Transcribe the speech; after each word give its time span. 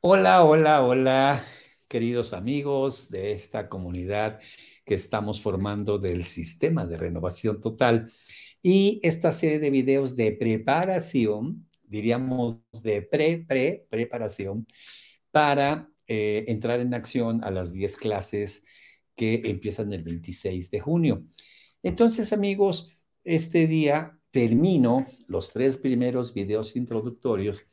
Hola, 0.00 0.44
hola, 0.44 0.84
hola, 0.84 1.44
queridos 1.88 2.32
amigos 2.32 3.10
de 3.10 3.32
esta 3.32 3.68
comunidad 3.68 4.40
que 4.84 4.94
estamos 4.94 5.40
formando 5.42 5.98
del 5.98 6.24
sistema 6.24 6.86
de 6.86 6.96
renovación 6.96 7.60
total 7.60 8.10
y 8.62 9.00
esta 9.02 9.32
serie 9.32 9.58
de 9.58 9.70
videos 9.70 10.14
de 10.14 10.32
preparación, 10.32 11.68
diríamos 11.82 12.62
de 12.82 13.02
pre, 13.02 13.38
pre, 13.38 13.86
preparación 13.90 14.66
para 15.32 15.90
eh, 16.06 16.44
entrar 16.46 16.78
en 16.80 16.94
acción 16.94 17.42
a 17.42 17.50
las 17.50 17.72
10 17.72 17.96
clases 17.96 18.64
que 19.16 19.42
empiezan 19.46 19.92
el 19.92 20.04
26 20.04 20.70
de 20.70 20.80
junio. 20.80 21.24
Entonces, 21.82 22.32
amigos, 22.32 23.04
este 23.24 23.66
día 23.66 24.16
termino 24.30 25.04
los 25.26 25.52
tres 25.52 25.76
primeros 25.76 26.34
videos 26.34 26.76
introductorios 26.76 27.64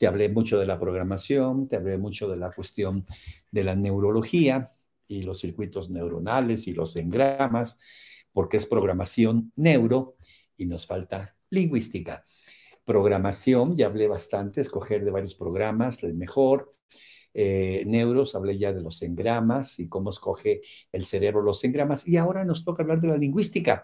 te 0.00 0.06
hablé 0.06 0.30
mucho 0.30 0.58
de 0.58 0.64
la 0.64 0.80
programación, 0.80 1.68
te 1.68 1.76
hablé 1.76 1.98
mucho 1.98 2.26
de 2.26 2.38
la 2.38 2.50
cuestión 2.52 3.04
de 3.50 3.64
la 3.64 3.74
neurología 3.74 4.72
y 5.06 5.24
los 5.24 5.40
circuitos 5.40 5.90
neuronales 5.90 6.66
y 6.68 6.72
los 6.72 6.96
engramas, 6.96 7.78
porque 8.32 8.56
es 8.56 8.64
programación 8.64 9.52
neuro 9.56 10.16
y 10.56 10.64
nos 10.64 10.86
falta 10.86 11.36
lingüística. 11.50 12.24
Programación, 12.86 13.76
ya 13.76 13.86
hablé 13.88 14.08
bastante, 14.08 14.62
escoger 14.62 15.04
de 15.04 15.10
varios 15.10 15.34
programas, 15.34 16.02
el 16.02 16.14
mejor. 16.14 16.72
Eh, 17.34 17.84
neuros, 17.86 18.34
hablé 18.34 18.56
ya 18.56 18.72
de 18.72 18.80
los 18.80 19.02
engramas 19.02 19.78
y 19.80 19.90
cómo 19.90 20.08
escoge 20.08 20.62
el 20.92 21.04
cerebro 21.04 21.42
los 21.42 21.62
engramas. 21.62 22.08
Y 22.08 22.16
ahora 22.16 22.46
nos 22.46 22.64
toca 22.64 22.82
hablar 22.82 23.02
de 23.02 23.08
la 23.08 23.18
lingüística. 23.18 23.82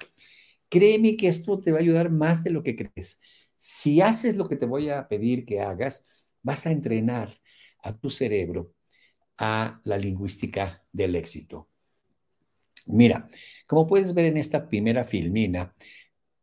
Créeme 0.71 1.19
que 1.19 1.29
esto 1.29 1.61
te 1.61 1.73
va 1.73 1.79
a 1.79 1.83
ayudar 1.83 2.11
más 2.11 2.43
de 2.43 2.51
lo 2.53 2.63
que 2.63 2.75
crees. 2.75 3.21
Si 3.57 4.01
haces 4.01 4.37
lo 4.37 4.49
que 4.49 4.57
te 4.57 4.67
voy 4.67 4.91
a 4.91 5.09
pedir 5.09 5.45
que 5.45 5.61
hagas, 5.61 6.05
vas 6.43 6.67
a 6.67 6.71
entrenar 6.71 7.41
a 7.83 7.97
tu 7.99 8.11
cerebro 8.11 8.73
a 9.39 9.81
la 9.85 9.99
lingüística 9.99 10.85
del 10.93 11.17
éxito. 11.17 11.69
Mira, 12.87 13.29
como 13.67 13.87
puedes 13.87 14.15
ver 14.15 14.27
en 14.27 14.37
esta 14.37 14.69
primera 14.69 15.05
filmina, 15.05 15.75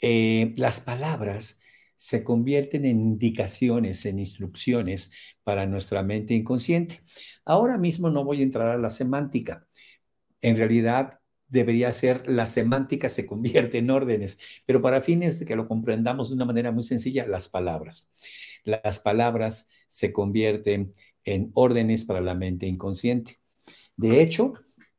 eh, 0.02 0.54
las 0.58 0.82
palabras 0.82 1.60
se 1.96 2.24
convierten 2.24 2.86
en 2.86 3.00
indicaciones, 3.00 4.06
en 4.06 4.20
instrucciones 4.20 5.12
para 5.44 5.66
nuestra 5.66 6.04
mente 6.04 6.34
inconsciente. 6.34 7.02
Ahora 7.46 7.78
mismo 7.78 8.10
no 8.10 8.26
voy 8.26 8.42
a 8.42 8.44
entrar 8.44 8.68
a 8.68 8.78
la 8.78 8.90
semántica. 8.90 9.66
En 10.42 10.58
realidad, 10.58 11.20
debería 11.54 11.94
ser 11.94 12.28
la 12.28 12.48
semántica 12.48 13.10
se 13.10 13.28
convierte 13.28 13.78
en 13.78 13.92
órdenes, 13.92 14.40
pero 14.66 14.82
para 14.82 15.02
fines 15.02 15.40
de 15.40 15.46
que 15.46 15.56
lo 15.56 15.68
comprendamos 15.68 16.30
de 16.30 16.36
una 16.36 16.46
manera 16.46 16.72
muy 16.72 16.84
sencilla, 16.84 17.28
las 17.28 17.48
palabras. 17.48 18.12
Las 18.64 19.00
palabras 19.00 19.70
se 19.88 20.12
convierten 20.12 20.96
en 21.24 21.52
órdenes 21.54 22.06
para 22.06 22.22
la 22.22 22.34
mente 22.34 22.66
inconsciente. 22.66 23.38
De 23.96 24.22
hecho, 24.22 24.54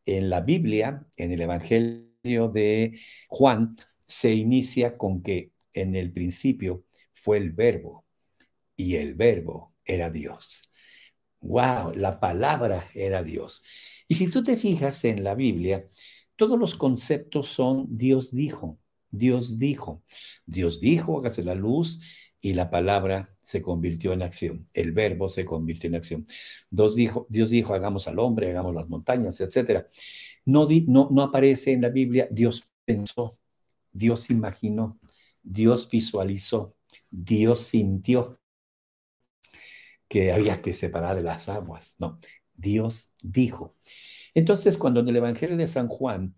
en 0.07 0.31
la 0.31 0.43
Biblia, 0.43 1.05
en 1.17 1.33
el 1.33 1.41
Evangelio 1.41 2.49
de 2.49 3.01
Juan, 3.29 3.77
se 4.07 4.33
inicia 4.33 4.97
con 4.97 5.23
que 5.23 5.51
en 5.73 5.97
el 5.97 6.13
principio 6.13 6.85
fue 7.15 7.39
el 7.39 7.51
verbo 7.51 8.05
y 8.77 8.95
el 8.95 9.15
verbo 9.17 9.75
era 9.85 10.09
Dios. 10.09 10.71
¡Wow! 11.41 11.95
La 11.97 12.21
palabra 12.21 12.89
era 12.95 13.25
Dios. 13.25 13.65
Y 14.07 14.15
si 14.15 14.31
tú 14.31 14.43
te 14.45 14.57
fijas 14.57 15.05
en 15.05 15.25
la 15.25 15.35
Biblia, 15.35 15.89
todos 16.37 16.59
los 16.59 16.75
conceptos 16.75 17.49
son 17.49 17.87
Dios 17.91 18.35
dijo, 18.35 18.79
Dios 19.11 19.59
dijo, 19.59 20.03
Dios 20.47 20.81
dijo, 20.81 21.19
hágase 21.19 21.43
la 21.43 21.55
luz 21.55 22.01
y 22.41 22.55
la 22.55 22.71
palabra 22.71 23.35
se 23.43 23.63
convirtió 23.63 24.13
en 24.13 24.23
acción, 24.23 24.69
el 24.75 24.93
verbo 24.93 25.29
se 25.29 25.45
convirtió 25.45 25.89
en 25.89 25.97
acción. 25.97 26.27
Dios 26.71 26.95
dijo, 26.95 27.27
Dios 27.29 27.51
dijo 27.51 27.75
hagamos 27.75 28.09
al 28.09 28.19
hombre, 28.19 28.51
hagamos 28.51 28.75
las 28.75 28.89
montañas, 28.89 29.41
etc. 29.41 29.87
No, 30.45 30.67
no, 30.87 31.09
no 31.11 31.23
aparece 31.23 31.73
en 31.73 31.83
la 31.83 31.91
Biblia, 31.91 32.29
Dios 32.31 32.69
pensó, 32.85 33.33
Dios 33.93 34.31
imaginó, 34.31 34.99
Dios 35.43 35.89
visualizó, 35.89 36.75
Dios 37.11 37.61
sintió 37.61 38.41
que 40.09 40.33
había 40.33 40.61
que 40.63 40.75
separar 40.75 41.23
las 41.23 41.49
aguas. 41.49 41.97
No, 41.99 42.19
Dios 42.55 43.15
dijo. 43.23 43.75
Entonces, 44.35 44.77
cuando 44.79 45.01
en 45.01 45.09
el 45.09 45.17
Evangelio 45.17 45.57
de 45.57 45.67
San 45.67 45.89
Juan 45.89 46.35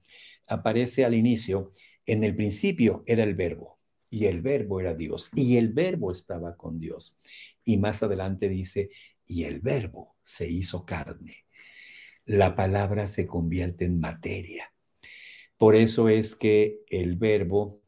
aparece 0.49 1.05
al 1.05 1.15
inicio, 1.15 1.73
en 2.05 2.23
el 2.25 2.37
principio 2.37 3.03
era 3.07 3.25
el 3.25 3.35
verbo 3.35 3.79
y 4.11 4.27
el 4.27 4.41
verbo 4.41 4.81
era 4.81 4.95
Dios 4.95 5.31
y 5.35 5.57
el 5.57 5.73
verbo 5.73 6.13
estaba 6.13 6.57
con 6.57 6.79
Dios. 6.79 7.19
Y 7.65 7.79
más 7.79 8.03
adelante 8.03 8.49
dice, 8.49 8.91
y 9.27 9.45
el 9.45 9.61
verbo 9.61 10.17
se 10.23 10.49
hizo 10.49 10.85
carne. 10.85 11.45
La 12.25 12.55
palabra 12.55 13.07
se 13.07 13.27
convierte 13.27 13.85
en 13.85 14.01
materia. 14.01 14.73
Por 15.57 15.75
eso 15.75 16.09
es 16.09 16.35
que 16.35 16.81
el 16.89 17.17
verbo 17.17 17.83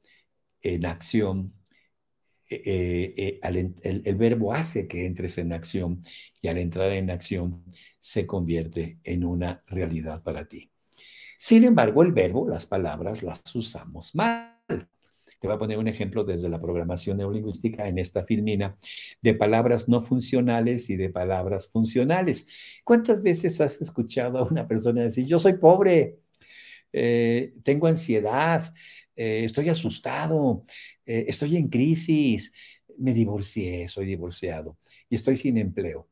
en 0.63 0.87
acción, 0.87 1.55
eh, 2.51 3.15
eh, 3.17 3.41
eh, 3.43 4.03
el 4.05 4.17
verbo 4.17 4.55
hace 4.55 4.89
que 4.89 5.07
entres 5.07 5.39
en 5.39 5.53
acción 5.53 6.03
y 6.41 6.49
al 6.49 6.59
entrar 6.59 6.93
en 6.93 7.11
acción 7.11 7.65
se 8.09 8.27
convierte 8.27 8.99
en 9.05 9.23
una 9.23 9.63
realidad 9.67 10.23
para 10.23 10.49
ti. 10.49 10.71
Sin 11.37 11.63
embargo, 11.65 12.03
el 12.03 12.13
verbo, 12.13 12.49
las 12.49 12.65
palabras, 12.65 13.23
las 13.23 13.55
usamos 13.55 14.15
mal. 14.15 14.57
Te 14.67 15.47
voy 15.47 15.55
a 15.55 15.59
poner 15.59 15.77
un 15.77 15.89
ejemplo 15.89 16.25
desde 16.25 16.49
la 16.49 16.59
programación 16.59 17.19
neurolingüística 17.19 17.87
en 17.87 17.99
esta 17.99 18.23
filmina 18.23 18.79
de 19.21 19.35
palabras 19.35 19.91
no 19.91 20.01
funcionales 20.01 20.89
y 20.89 20.97
de 20.97 21.11
palabras 21.11 21.69
funcionales. 21.71 22.49
¿Cuántas 22.83 23.23
veces 23.23 23.61
has 23.61 23.79
escuchado 23.83 24.39
a 24.39 24.45
una 24.45 24.67
persona 24.67 25.03
decir, 25.03 25.27
yo 25.27 25.39
soy 25.39 25.59
pobre, 25.59 26.17
eh, 26.95 27.53
tengo 27.63 27.89
ansiedad, 27.89 28.73
eh, 29.17 29.43
estoy 29.45 29.69
asustado, 29.69 30.65
eh, 31.05 31.27
estoy 31.29 31.57
en 31.57 31.69
crisis, 31.69 32.55
me 32.97 33.13
divorcié, 33.13 33.87
soy 33.87 34.07
divorciado 34.07 34.79
y 35.11 35.17
estoy 35.17 35.37
sin 35.37 35.59
empleo? 35.59 36.09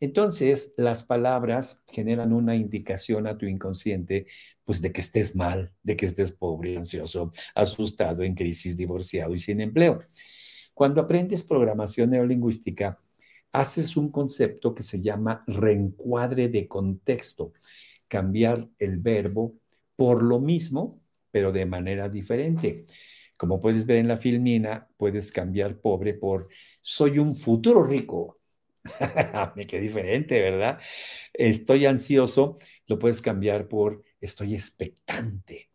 Entonces, 0.00 0.74
las 0.76 1.02
palabras 1.02 1.82
generan 1.88 2.32
una 2.32 2.54
indicación 2.54 3.26
a 3.26 3.36
tu 3.36 3.46
inconsciente, 3.46 4.26
pues 4.64 4.80
de 4.80 4.92
que 4.92 5.00
estés 5.00 5.34
mal, 5.34 5.72
de 5.82 5.96
que 5.96 6.06
estés 6.06 6.32
pobre, 6.32 6.76
ansioso, 6.76 7.32
asustado, 7.54 8.22
en 8.22 8.34
crisis, 8.34 8.76
divorciado 8.76 9.34
y 9.34 9.40
sin 9.40 9.60
empleo. 9.60 10.00
Cuando 10.72 11.00
aprendes 11.00 11.42
programación 11.42 12.10
neurolingüística, 12.10 13.00
haces 13.52 13.96
un 13.96 14.10
concepto 14.12 14.74
que 14.74 14.82
se 14.82 15.00
llama 15.00 15.42
reencuadre 15.46 16.48
de 16.48 16.68
contexto, 16.68 17.52
cambiar 18.06 18.68
el 18.78 18.98
verbo 18.98 19.56
por 19.96 20.22
lo 20.22 20.38
mismo, 20.38 21.00
pero 21.32 21.50
de 21.50 21.66
manera 21.66 22.08
diferente. 22.08 22.86
Como 23.36 23.60
puedes 23.60 23.86
ver 23.86 23.98
en 23.98 24.08
la 24.08 24.16
filmina, 24.16 24.88
puedes 24.96 25.32
cambiar 25.32 25.80
pobre 25.80 26.14
por 26.14 26.48
soy 26.80 27.18
un 27.18 27.34
futuro 27.34 27.82
rico, 27.84 28.37
Qué 29.68 29.80
diferente, 29.80 30.40
¿verdad? 30.40 30.80
Estoy 31.32 31.86
ansioso, 31.86 32.56
lo 32.86 32.98
puedes 32.98 33.22
cambiar 33.22 33.68
por 33.68 34.02
estoy 34.20 34.54
expectante. 34.54 35.70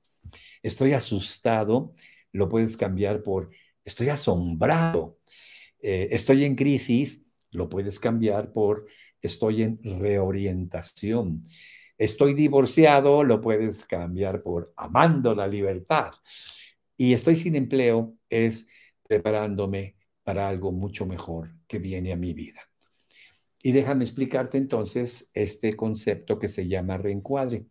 Estoy 0.62 0.94
asustado, 0.94 1.94
lo 2.32 2.50
puedes 2.50 2.78
cambiar 2.78 3.24
por 3.24 3.52
estoy 3.84 4.10
asombrado. 4.10 5.20
Eh, 5.80 6.10
estoy 6.12 6.46
en 6.46 6.56
crisis, 6.56 7.26
lo 7.52 7.70
puedes 7.70 8.00
cambiar 8.00 8.52
por 8.54 8.88
estoy 9.22 9.64
en 9.64 9.80
reorientación. 9.84 11.46
Estoy 11.98 12.34
divorciado, 12.34 13.24
lo 13.24 13.40
puedes 13.42 13.86
cambiar 13.86 14.42
por 14.42 14.74
amando 14.76 15.34
la 15.36 15.48
libertad. 15.48 16.12
Y 16.98 17.14
estoy 17.14 17.36
sin 17.36 17.56
empleo 17.56 18.16
es 18.30 18.68
preparándome 19.04 19.96
para 20.24 20.48
algo 20.48 20.72
mucho 20.72 21.06
mejor 21.06 21.52
que 21.68 21.80
viene 21.80 22.14
a 22.14 22.18
mi 22.18 22.34
vida. 22.34 22.62
Y 23.66 23.72
déjame 23.72 24.04
explicarte 24.04 24.58
entonces 24.58 25.32
este 25.34 25.74
concepto 25.76 26.38
que 26.38 26.50
se 26.50 26.68
llama 26.68 26.98
reencuadre. 26.98 27.66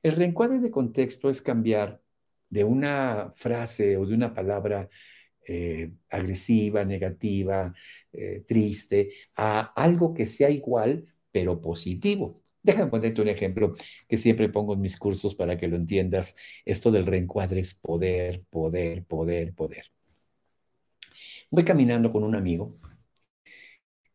El 0.00 0.12
reencuadre 0.12 0.60
de 0.60 0.70
contexto 0.70 1.28
es 1.28 1.42
cambiar 1.42 2.00
de 2.48 2.62
una 2.62 3.32
frase 3.34 3.96
o 3.96 4.06
de 4.06 4.14
una 4.14 4.32
palabra 4.32 4.88
eh, 5.46 5.90
agresiva, 6.08 6.84
negativa, 6.84 7.74
eh, 8.12 8.44
triste, 8.46 9.10
a 9.34 9.60
algo 9.74 10.14
que 10.14 10.24
sea 10.26 10.50
igual, 10.50 11.04
pero 11.32 11.60
positivo. 11.60 12.40
Déjame 12.62 12.90
ponerte 12.90 13.20
un 13.20 13.28
ejemplo 13.28 13.74
que 14.08 14.16
siempre 14.16 14.48
pongo 14.48 14.74
en 14.74 14.80
mis 14.82 14.96
cursos 14.96 15.34
para 15.34 15.58
que 15.58 15.66
lo 15.66 15.76
entiendas. 15.76 16.36
Esto 16.64 16.92
del 16.92 17.06
reencuadre 17.06 17.60
es 17.60 17.74
poder, 17.74 18.44
poder, 18.50 19.04
poder, 19.04 19.52
poder. 19.52 19.86
Voy 21.50 21.64
caminando 21.64 22.12
con 22.12 22.22
un 22.22 22.36
amigo 22.36 22.78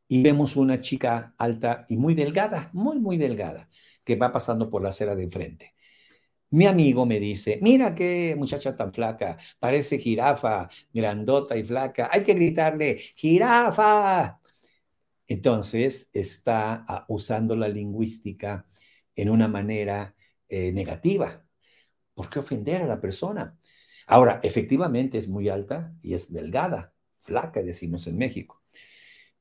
y 0.09 0.23
vemos 0.23 0.55
una 0.57 0.81
chica 0.81 1.35
alta 1.37 1.85
y 1.87 1.97
muy 1.97 2.15
delgada, 2.15 2.69
muy, 2.73 2.99
muy 2.99 3.17
delgada, 3.17 3.69
que 4.03 4.15
va 4.15 4.31
pasando 4.31 4.69
por 4.69 4.81
la 4.83 4.89
acera 4.89 5.15
de 5.15 5.23
enfrente. 5.23 5.75
Mi 6.51 6.65
amigo 6.65 7.05
me 7.05 7.19
dice, 7.19 7.59
mira 7.61 7.93
qué 7.95 8.35
muchacha 8.37 8.75
tan 8.75 8.91
flaca, 8.93 9.37
parece 9.59 9.99
jirafa, 9.99 10.69
grandota 10.93 11.55
y 11.57 11.63
flaca, 11.63 12.09
hay 12.11 12.23
que 12.23 12.33
gritarle, 12.33 12.97
jirafa. 13.15 14.39
Entonces 15.27 16.09
está 16.13 16.85
ah, 16.87 17.05
usando 17.09 17.55
la 17.55 17.67
lingüística 17.69 18.65
en 19.15 19.29
una 19.29 19.47
manera 19.47 20.15
eh, 20.49 20.71
negativa. 20.71 21.45
¿Por 22.15 22.29
qué 22.29 22.39
ofender 22.39 22.81
a 22.83 22.87
la 22.87 22.99
persona? 23.01 23.57
Ahora, 24.07 24.39
efectivamente 24.43 25.19
es 25.19 25.27
muy 25.27 25.49
alta 25.49 25.93
y 26.01 26.15
es 26.15 26.33
delgada, 26.33 26.93
flaca, 27.19 27.61
decimos 27.61 28.07
en 28.07 28.17
México. 28.17 28.58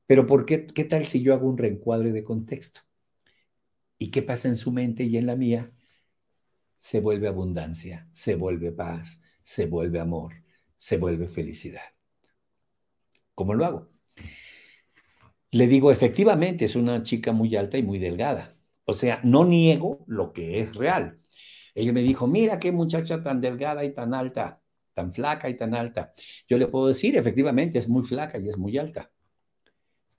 Pero 0.09 0.25
¿por 0.25 0.47
qué, 0.47 0.65
qué 0.65 0.85
tal 0.85 1.05
si 1.05 1.21
yo 1.21 1.35
hago 1.35 1.47
un 1.47 1.59
reencuadre 1.59 2.11
de 2.11 2.23
contexto? 2.23 2.81
¿Y 3.99 4.09
qué 4.09 4.23
pasa 4.23 4.47
en 4.47 4.57
su 4.57 4.71
mente 4.71 5.03
y 5.03 5.17
en 5.17 5.27
la 5.27 5.35
mía? 5.35 5.71
Se 6.77 6.99
vuelve 6.99 7.27
abundancia, 7.27 8.09
se 8.11 8.33
vuelve 8.33 8.71
paz, 8.71 9.21
se 9.43 9.67
vuelve 9.67 9.99
amor, 9.99 10.33
se 10.75 10.97
vuelve 10.97 11.27
felicidad. 11.27 11.83
¿Cómo 13.35 13.53
lo 13.53 13.65
hago? 13.65 13.89
Le 15.51 15.67
digo, 15.67 15.91
efectivamente, 15.91 16.65
es 16.65 16.75
una 16.75 17.03
chica 17.03 17.31
muy 17.31 17.55
alta 17.55 17.77
y 17.77 17.83
muy 17.83 17.99
delgada. 17.99 18.55
O 18.85 18.95
sea, 18.95 19.21
no 19.23 19.45
niego 19.45 20.03
lo 20.07 20.33
que 20.33 20.59
es 20.59 20.75
real. 20.75 21.17
Ella 21.75 21.93
me 21.93 22.01
dijo, 22.01 22.25
mira 22.25 22.57
qué 22.59 22.71
muchacha 22.71 23.21
tan 23.21 23.41
delgada 23.41 23.83
y 23.85 23.93
tan 23.93 24.15
alta, 24.15 24.59
tan 24.95 25.11
flaca 25.11 25.49
y 25.49 25.55
tan 25.55 25.75
alta. 25.75 26.13
Yo 26.47 26.57
le 26.57 26.65
puedo 26.67 26.87
decir, 26.87 27.15
efectivamente, 27.15 27.77
es 27.77 27.87
muy 27.87 28.03
flaca 28.03 28.39
y 28.39 28.47
es 28.47 28.57
muy 28.57 28.75
alta. 28.79 29.11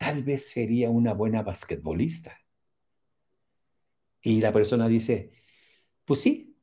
Tal 0.01 0.23
vez 0.23 0.49
sería 0.49 0.89
una 0.89 1.13
buena 1.13 1.43
basquetbolista. 1.43 2.39
Y 4.23 4.41
la 4.41 4.51
persona 4.51 4.89
dice, 4.89 5.33
pues 6.07 6.23
sí. 6.23 6.57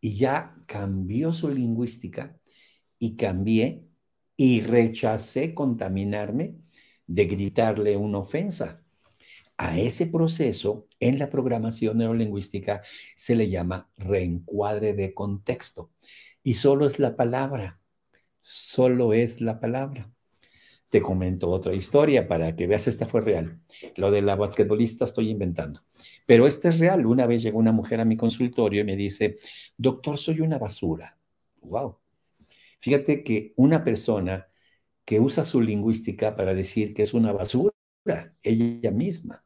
Y 0.00 0.16
ya 0.16 0.56
cambió 0.66 1.32
su 1.32 1.48
lingüística 1.50 2.36
y 2.98 3.14
cambié 3.14 3.86
y 4.36 4.60
rechacé 4.62 5.54
contaminarme 5.54 6.56
de 7.06 7.26
gritarle 7.26 7.96
una 7.96 8.18
ofensa. 8.18 8.82
A 9.56 9.78
ese 9.78 10.06
proceso 10.06 10.88
en 10.98 11.16
la 11.20 11.30
programación 11.30 11.98
neurolingüística 11.98 12.82
se 13.14 13.36
le 13.36 13.48
llama 13.48 13.88
reencuadre 13.96 14.94
de 14.94 15.14
contexto. 15.14 15.92
Y 16.42 16.54
solo 16.54 16.88
es 16.88 16.98
la 16.98 17.14
palabra, 17.14 17.80
solo 18.40 19.12
es 19.12 19.40
la 19.40 19.60
palabra. 19.60 20.12
Te 20.90 21.00
comento 21.00 21.48
otra 21.48 21.72
historia 21.72 22.26
para 22.26 22.56
que 22.56 22.66
veas, 22.66 22.88
esta 22.88 23.06
fue 23.06 23.20
real. 23.20 23.60
Lo 23.94 24.10
de 24.10 24.22
la 24.22 24.34
basquetbolista 24.34 25.04
estoy 25.04 25.30
inventando. 25.30 25.84
Pero 26.26 26.48
esta 26.48 26.68
es 26.68 26.80
real. 26.80 27.06
Una 27.06 27.26
vez 27.26 27.42
llegó 27.44 27.58
una 27.58 27.70
mujer 27.70 28.00
a 28.00 28.04
mi 28.04 28.16
consultorio 28.16 28.80
y 28.80 28.84
me 28.84 28.96
dice, 28.96 29.36
doctor, 29.76 30.18
soy 30.18 30.40
una 30.40 30.58
basura. 30.58 31.16
Wow. 31.62 31.98
Fíjate 32.80 33.22
que 33.22 33.52
una 33.56 33.84
persona 33.84 34.48
que 35.04 35.20
usa 35.20 35.44
su 35.44 35.60
lingüística 35.60 36.34
para 36.34 36.54
decir 36.54 36.92
que 36.92 37.02
es 37.02 37.14
una 37.14 37.32
basura, 37.32 37.72
ella 38.42 38.90
misma. 38.90 39.44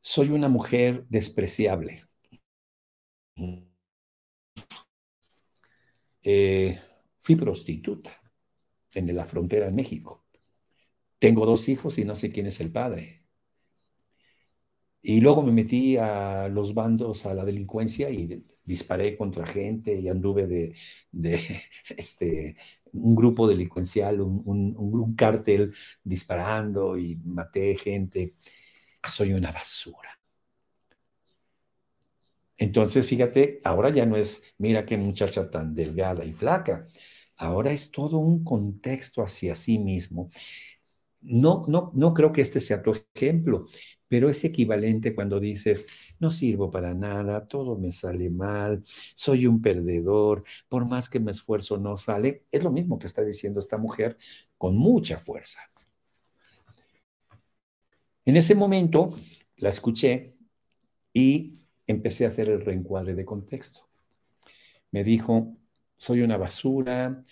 Soy 0.00 0.30
una 0.30 0.48
mujer 0.48 1.04
despreciable. 1.08 2.02
Eh, 6.22 6.78
fui 7.18 7.36
prostituta 7.36 8.19
en 8.94 9.14
la 9.14 9.24
frontera 9.24 9.66
de 9.66 9.72
México. 9.72 10.24
Tengo 11.18 11.46
dos 11.46 11.68
hijos 11.68 11.98
y 11.98 12.04
no 12.04 12.16
sé 12.16 12.32
quién 12.32 12.46
es 12.46 12.60
el 12.60 12.72
padre. 12.72 13.20
Y 15.02 15.20
luego 15.20 15.42
me 15.42 15.52
metí 15.52 15.96
a 15.96 16.48
los 16.48 16.74
bandos, 16.74 17.24
a 17.26 17.34
la 17.34 17.44
delincuencia 17.44 18.10
y 18.10 18.44
disparé 18.64 19.16
contra 19.16 19.46
gente 19.46 19.94
y 19.98 20.08
anduve 20.08 20.46
de, 20.46 20.74
este, 21.96 22.56
un 22.92 23.14
grupo 23.14 23.48
delincuencial, 23.48 24.20
un, 24.20 24.42
un, 24.44 24.74
un, 24.76 25.14
cártel 25.14 25.72
disparando 26.04 26.98
y 26.98 27.16
maté 27.24 27.76
gente. 27.76 28.34
Soy 29.08 29.32
una 29.32 29.52
basura. 29.52 30.20
Entonces, 32.58 33.06
fíjate, 33.06 33.60
ahora 33.64 33.88
ya 33.90 34.04
no 34.04 34.16
es, 34.16 34.42
mira 34.58 34.84
qué 34.84 34.96
muchacha 34.98 35.50
tan 35.50 35.74
delgada 35.74 36.24
y 36.24 36.32
flaca. 36.32 36.86
Ahora 37.40 37.72
es 37.72 37.90
todo 37.90 38.18
un 38.18 38.44
contexto 38.44 39.22
hacia 39.22 39.54
sí 39.54 39.78
mismo. 39.78 40.30
No, 41.22 41.64
no, 41.68 41.90
no 41.94 42.12
creo 42.12 42.32
que 42.32 42.42
este 42.42 42.60
sea 42.60 42.82
tu 42.82 42.94
ejemplo, 43.14 43.66
pero 44.08 44.28
es 44.28 44.44
equivalente 44.44 45.14
cuando 45.14 45.40
dices, 45.40 45.86
no 46.18 46.30
sirvo 46.30 46.70
para 46.70 46.92
nada, 46.92 47.46
todo 47.48 47.78
me 47.78 47.92
sale 47.92 48.28
mal, 48.28 48.84
soy 49.14 49.46
un 49.46 49.62
perdedor, 49.62 50.44
por 50.68 50.84
más 50.86 51.08
que 51.08 51.18
me 51.18 51.30
esfuerzo 51.30 51.78
no 51.78 51.96
sale. 51.96 52.44
Es 52.52 52.62
lo 52.62 52.70
mismo 52.70 52.98
que 52.98 53.06
está 53.06 53.22
diciendo 53.22 53.60
esta 53.60 53.78
mujer 53.78 54.18
con 54.58 54.76
mucha 54.76 55.18
fuerza. 55.18 55.60
En 58.26 58.36
ese 58.36 58.54
momento 58.54 59.14
la 59.56 59.70
escuché 59.70 60.36
y 61.14 61.54
empecé 61.86 62.26
a 62.26 62.28
hacer 62.28 62.50
el 62.50 62.60
reencuadre 62.60 63.14
de 63.14 63.24
contexto. 63.24 63.88
Me 64.90 65.04
dijo, 65.04 65.56
soy 66.00 66.22
una 66.22 66.38
basura, 66.38 67.22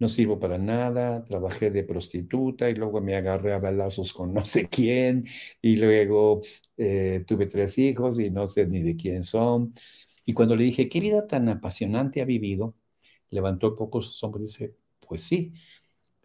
no 0.00 0.08
sirvo 0.08 0.38
para 0.40 0.58
nada, 0.58 1.22
trabajé 1.24 1.70
de 1.70 1.84
prostituta 1.84 2.68
y 2.68 2.74
luego 2.74 3.00
me 3.00 3.14
agarré 3.16 3.52
a 3.52 3.58
balazos 3.58 4.12
con 4.12 4.34
no 4.34 4.44
sé 4.44 4.68
quién 4.68 5.26
y 5.62 5.76
luego 5.76 6.40
eh, 6.76 7.24
tuve 7.26 7.46
tres 7.46 7.78
hijos 7.78 8.18
y 8.20 8.30
no 8.30 8.46
sé 8.46 8.66
ni 8.66 8.82
de 8.82 8.96
quién 8.96 9.22
son. 9.22 9.74
Y 10.24 10.32
cuando 10.34 10.56
le 10.56 10.64
dije, 10.64 10.88
¿qué 10.88 11.00
vida 11.00 11.26
tan 11.28 11.48
apasionante 11.48 12.20
ha 12.20 12.24
vivido? 12.24 12.74
Levantó 13.30 13.76
pocos 13.76 14.06
sus 14.08 14.24
hombros 14.24 14.42
y 14.42 14.46
dice, 14.46 14.76
pues 15.00 15.22
sí. 15.22 15.52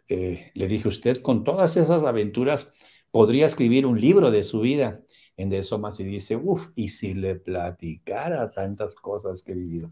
Eh, 0.10 0.52
le 0.56 0.68
dije, 0.68 0.88
usted 0.88 1.22
con 1.22 1.44
todas 1.44 1.78
esas 1.78 2.04
aventuras 2.04 2.74
podría 3.12 3.46
escribir 3.46 3.86
un 3.86 4.02
libro 4.02 4.32
de 4.32 4.44
su 4.44 4.62
vida. 4.62 5.04
En 5.38 5.54
eso 5.54 5.80
más 5.80 6.00
y 6.00 6.04
dice, 6.04 6.36
uff, 6.36 6.70
y 6.76 6.90
si 6.90 7.14
le 7.14 7.36
platicara 7.36 8.52
tantas 8.52 8.96
cosas 8.96 9.44
que 9.44 9.54
he 9.54 9.56
vivido. 9.56 9.92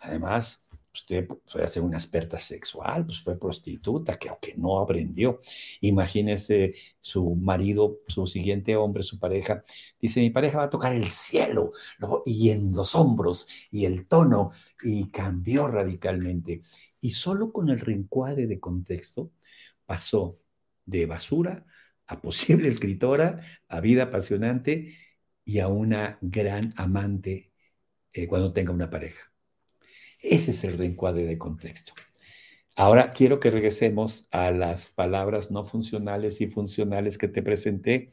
Además, 0.00 0.65
Usted 0.96 1.28
puede 1.28 1.68
ser 1.68 1.82
una 1.82 1.98
experta 1.98 2.38
sexual, 2.38 3.04
pues 3.04 3.20
fue 3.20 3.38
prostituta, 3.38 4.18
que 4.18 4.30
aunque 4.30 4.54
no 4.56 4.80
aprendió. 4.80 5.40
Imagínese 5.82 6.74
su 7.00 7.34
marido, 7.36 7.98
su 8.08 8.26
siguiente 8.26 8.76
hombre, 8.76 9.02
su 9.02 9.18
pareja. 9.18 9.62
Dice, 10.00 10.20
mi 10.20 10.30
pareja 10.30 10.58
va 10.58 10.64
a 10.64 10.70
tocar 10.70 10.94
el 10.94 11.08
cielo 11.08 11.72
y 12.24 12.50
en 12.50 12.72
los 12.72 12.94
hombros 12.94 13.46
y 13.70 13.84
el 13.84 14.06
tono 14.06 14.52
y 14.82 15.10
cambió 15.10 15.68
radicalmente. 15.68 16.62
Y 17.00 17.10
solo 17.10 17.52
con 17.52 17.68
el 17.68 17.80
reencuadre 17.80 18.46
de 18.46 18.58
contexto 18.58 19.32
pasó 19.84 20.36
de 20.86 21.06
basura 21.06 21.66
a 22.06 22.20
posible 22.22 22.68
escritora, 22.74 23.42
a 23.68 23.80
vida 23.80 24.04
apasionante 24.04 24.96
y 25.44 25.58
a 25.60 25.68
una 25.68 26.18
gran 26.22 26.72
amante 26.76 27.52
eh, 28.12 28.26
cuando 28.28 28.52
tenga 28.52 28.72
una 28.72 28.90
pareja. 28.90 29.35
Ese 30.28 30.50
es 30.50 30.64
el 30.64 30.76
reencuadre 30.76 31.24
de 31.24 31.38
contexto. 31.38 31.92
Ahora 32.76 33.12
quiero 33.12 33.40
que 33.40 33.50
regresemos 33.50 34.28
a 34.32 34.50
las 34.50 34.92
palabras 34.92 35.50
no 35.50 35.64
funcionales 35.64 36.40
y 36.40 36.48
funcionales 36.48 37.16
que 37.16 37.28
te 37.28 37.42
presenté. 37.42 38.10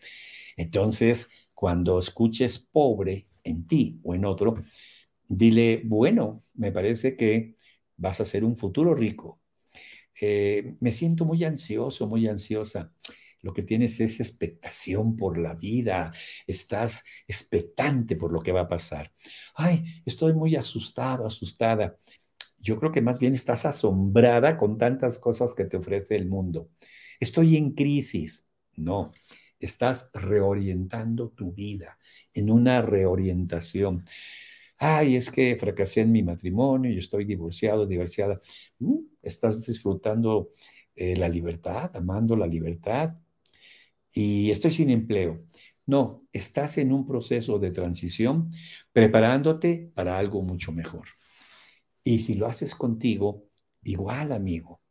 Entonces, 0.55 1.29
cuando 1.55 1.99
escuches 1.99 2.59
pobre 2.59 3.27
en 3.43 3.67
ti 3.67 3.99
o 4.03 4.15
en 4.15 4.25
otro, 4.25 4.55
dile, 5.27 5.81
bueno, 5.85 6.43
me 6.53 6.71
parece 6.71 7.17
que 7.17 7.55
vas 7.97 8.21
a 8.21 8.25
ser 8.25 8.43
un 8.43 8.57
futuro 8.57 8.93
rico. 8.95 9.41
Eh, 10.21 10.75
me 10.79 10.91
siento 10.91 11.25
muy 11.25 11.43
ansioso, 11.43 12.07
muy 12.07 12.27
ansiosa 12.27 12.93
lo 13.43 13.53
que 13.53 13.61
tienes 13.61 13.99
es 13.99 14.19
expectación 14.19 15.15
por 15.15 15.37
la 15.37 15.53
vida, 15.53 16.11
estás 16.47 17.03
expectante 17.27 18.15
por 18.15 18.31
lo 18.31 18.41
que 18.41 18.53
va 18.53 18.61
a 18.61 18.67
pasar. 18.67 19.11
Ay, 19.53 19.83
estoy 20.05 20.33
muy 20.33 20.55
asustado, 20.55 21.27
asustada. 21.27 21.95
Yo 22.57 22.79
creo 22.79 22.91
que 22.93 23.01
más 23.01 23.19
bien 23.19 23.33
estás 23.35 23.65
asombrada 23.65 24.57
con 24.57 24.77
tantas 24.77 25.19
cosas 25.19 25.53
que 25.53 25.65
te 25.65 25.77
ofrece 25.77 26.15
el 26.15 26.25
mundo. 26.25 26.69
Estoy 27.19 27.57
en 27.57 27.73
crisis. 27.73 28.47
No, 28.75 29.11
estás 29.59 30.09
reorientando 30.13 31.29
tu 31.29 31.51
vida 31.51 31.97
en 32.33 32.49
una 32.49 32.81
reorientación. 32.81 34.05
Ay, 34.77 35.17
es 35.17 35.29
que 35.29 35.55
fracasé 35.57 36.01
en 36.01 36.11
mi 36.11 36.23
matrimonio 36.23 36.91
y 36.91 36.97
estoy 36.97 37.25
divorciado, 37.25 37.85
divorciada. 37.85 38.39
Mm, 38.79 38.99
estás 39.21 39.65
disfrutando 39.65 40.49
eh, 40.95 41.15
la 41.17 41.29
libertad, 41.29 41.91
amando 41.95 42.35
la 42.35 42.47
libertad, 42.47 43.17
y 44.13 44.51
estoy 44.51 44.71
sin 44.71 44.89
empleo. 44.89 45.43
No, 45.85 46.25
estás 46.31 46.77
en 46.77 46.93
un 46.93 47.05
proceso 47.05 47.59
de 47.59 47.71
transición 47.71 48.51
preparándote 48.93 49.91
para 49.93 50.17
algo 50.17 50.41
mucho 50.41 50.71
mejor. 50.71 51.07
Y 52.03 52.19
si 52.19 52.35
lo 52.35 52.47
haces 52.47 52.75
contigo, 52.75 53.45
igual, 53.83 54.31
amigo. 54.31 54.81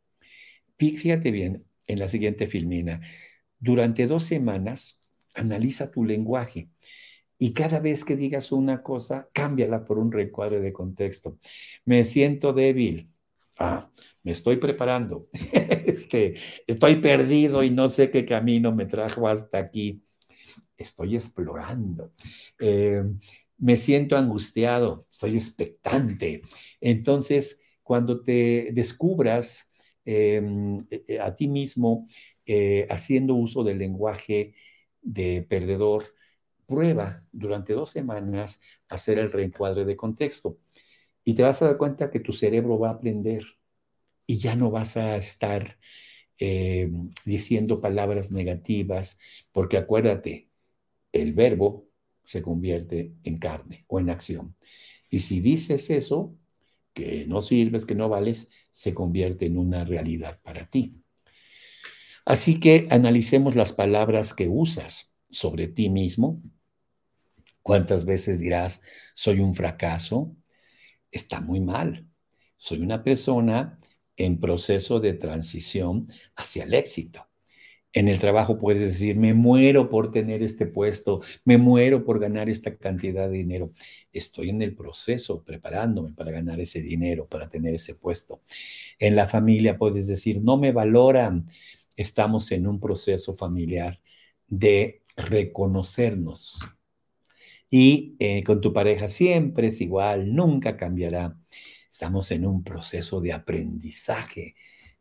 Fíjate 0.77 1.31
bien 1.31 1.65
en 1.87 1.99
la 1.99 2.09
siguiente 2.09 2.47
filmina. 2.47 3.01
Durante 3.59 4.07
dos 4.07 4.25
semanas, 4.25 4.99
analiza 5.33 5.91
tu 5.91 6.03
lenguaje 6.03 6.69
y 7.37 7.53
cada 7.53 7.79
vez 7.79 8.05
que 8.05 8.15
digas 8.15 8.51
una 8.51 8.83
cosa, 8.83 9.29
cámbiala 9.33 9.85
por 9.85 9.97
un 9.99 10.11
recuadro 10.11 10.61
de 10.61 10.73
contexto. 10.73 11.37
Me 11.85 12.03
siento 12.05 12.53
débil. 12.53 13.12
Ah, 13.57 13.89
me 14.23 14.31
estoy 14.31 14.57
preparando. 14.57 15.27
este, 15.85 16.35
estoy 16.67 16.95
perdido 16.97 17.63
y 17.63 17.69
no 17.69 17.89
sé 17.89 18.09
qué 18.11 18.25
camino 18.25 18.71
me 18.73 18.85
trajo 18.85 19.27
hasta 19.27 19.57
aquí. 19.59 20.01
Estoy 20.77 21.15
explorando. 21.15 22.13
Eh, 22.59 23.03
me 23.57 23.75
siento 23.77 24.17
angustiado, 24.17 24.99
estoy 25.09 25.35
expectante. 25.37 26.41
Entonces, 26.81 27.61
cuando 27.83 28.23
te 28.23 28.69
descubras 28.73 29.69
em, 30.05 30.77
eh, 30.89 31.19
a 31.19 31.35
ti 31.35 31.47
mismo 31.47 32.07
eh, 32.45 32.87
haciendo 32.89 33.35
uso 33.35 33.63
del 33.63 33.79
lenguaje 33.79 34.55
de 35.01 35.45
perdedor, 35.47 36.03
prueba 36.65 37.23
durante 37.31 37.73
dos 37.73 37.91
semanas 37.91 38.61
hacer 38.89 39.19
el 39.19 39.31
reencuadre 39.31 39.85
de 39.85 39.95
contexto 39.95 40.57
y 41.25 41.35
te 41.35 41.43
vas 41.43 41.61
a 41.61 41.67
dar 41.67 41.77
cuenta 41.77 42.11
que 42.11 42.19
tu 42.19 42.33
cerebro 42.33 42.79
va 42.79 42.89
a 42.89 42.93
aprender 42.93 43.45
y 44.27 44.37
ya 44.37 44.55
no 44.55 44.71
vas 44.71 44.97
a 44.97 45.17
estar 45.17 45.77
eh, 46.39 46.91
diciendo 47.25 47.81
palabras 47.81 48.31
negativas, 48.31 49.19
porque 49.51 49.77
acuérdate, 49.77 50.49
el 51.11 51.33
verbo 51.33 51.87
se 52.23 52.41
convierte 52.41 53.13
en 53.23 53.37
carne 53.37 53.85
o 53.87 53.99
en 53.99 54.09
acción. 54.09 54.55
Y 55.09 55.19
si 55.19 55.41
dices 55.41 55.89
eso, 55.89 56.35
que 56.93 57.25
no 57.27 57.41
sirves, 57.41 57.85
que 57.85 57.95
no 57.95 58.09
vales, 58.09 58.51
se 58.69 58.93
convierte 58.93 59.45
en 59.45 59.57
una 59.57 59.85
realidad 59.85 60.39
para 60.43 60.69
ti. 60.69 60.95
Así 62.25 62.59
que 62.59 62.87
analicemos 62.89 63.55
las 63.55 63.73
palabras 63.73 64.33
que 64.33 64.47
usas 64.47 65.13
sobre 65.29 65.67
ti 65.67 65.89
mismo. 65.89 66.41
¿Cuántas 67.61 68.05
veces 68.05 68.39
dirás, 68.39 68.81
soy 69.13 69.39
un 69.39 69.53
fracaso? 69.53 70.35
Está 71.13 71.39
muy 71.39 71.61
mal. 71.61 72.07
Soy 72.57 72.81
una 72.81 73.03
persona 73.03 73.77
en 74.17 74.39
proceso 74.39 74.99
de 74.99 75.13
transición 75.13 76.07
hacia 76.35 76.63
el 76.63 76.73
éxito. 76.73 77.29
En 77.93 78.07
el 78.07 78.17
trabajo 78.17 78.57
puedes 78.57 78.81
decir, 78.81 79.15
me 79.15 79.35
muero 79.35 79.89
por 79.91 80.11
tener 80.11 80.41
este 80.41 80.65
puesto, 80.65 81.21
me 81.45 81.59
muero 81.59 82.03
por 82.03 82.19
ganar 82.19 82.49
esta 82.49 82.75
cantidad 82.75 83.29
de 83.29 83.37
dinero. 83.37 83.71
Estoy 84.11 84.49
en 84.49 84.63
el 84.63 84.75
proceso 84.75 85.43
preparándome 85.43 86.13
para 86.13 86.31
ganar 86.31 86.59
ese 86.59 86.81
dinero, 86.81 87.27
para 87.27 87.47
tener 87.47 87.75
ese 87.75 87.93
puesto. 87.93 88.41
En 88.97 89.15
la 89.15 89.27
familia 89.27 89.77
puedes 89.77 90.07
decir, 90.07 90.41
no 90.41 90.57
me 90.57 90.71
valoran. 90.71 91.45
Estamos 91.95 92.51
en 92.51 92.65
un 92.65 92.79
proceso 92.79 93.35
familiar 93.35 94.01
de 94.47 95.03
reconocernos. 95.15 96.59
Y 97.75 98.15
eh, 98.19 98.43
con 98.43 98.61
tu 98.61 98.71
pareja 98.71 99.09
siempre 99.09 99.69
es 99.69 99.81
igual, 99.81 100.35
nunca 100.35 100.77
cambiará. 100.77 101.35
Estamos 101.89 102.29
en 102.29 102.45
un 102.45 102.63
proceso 102.63 103.19
de 103.19 103.33
aprendizaje 103.33 104.53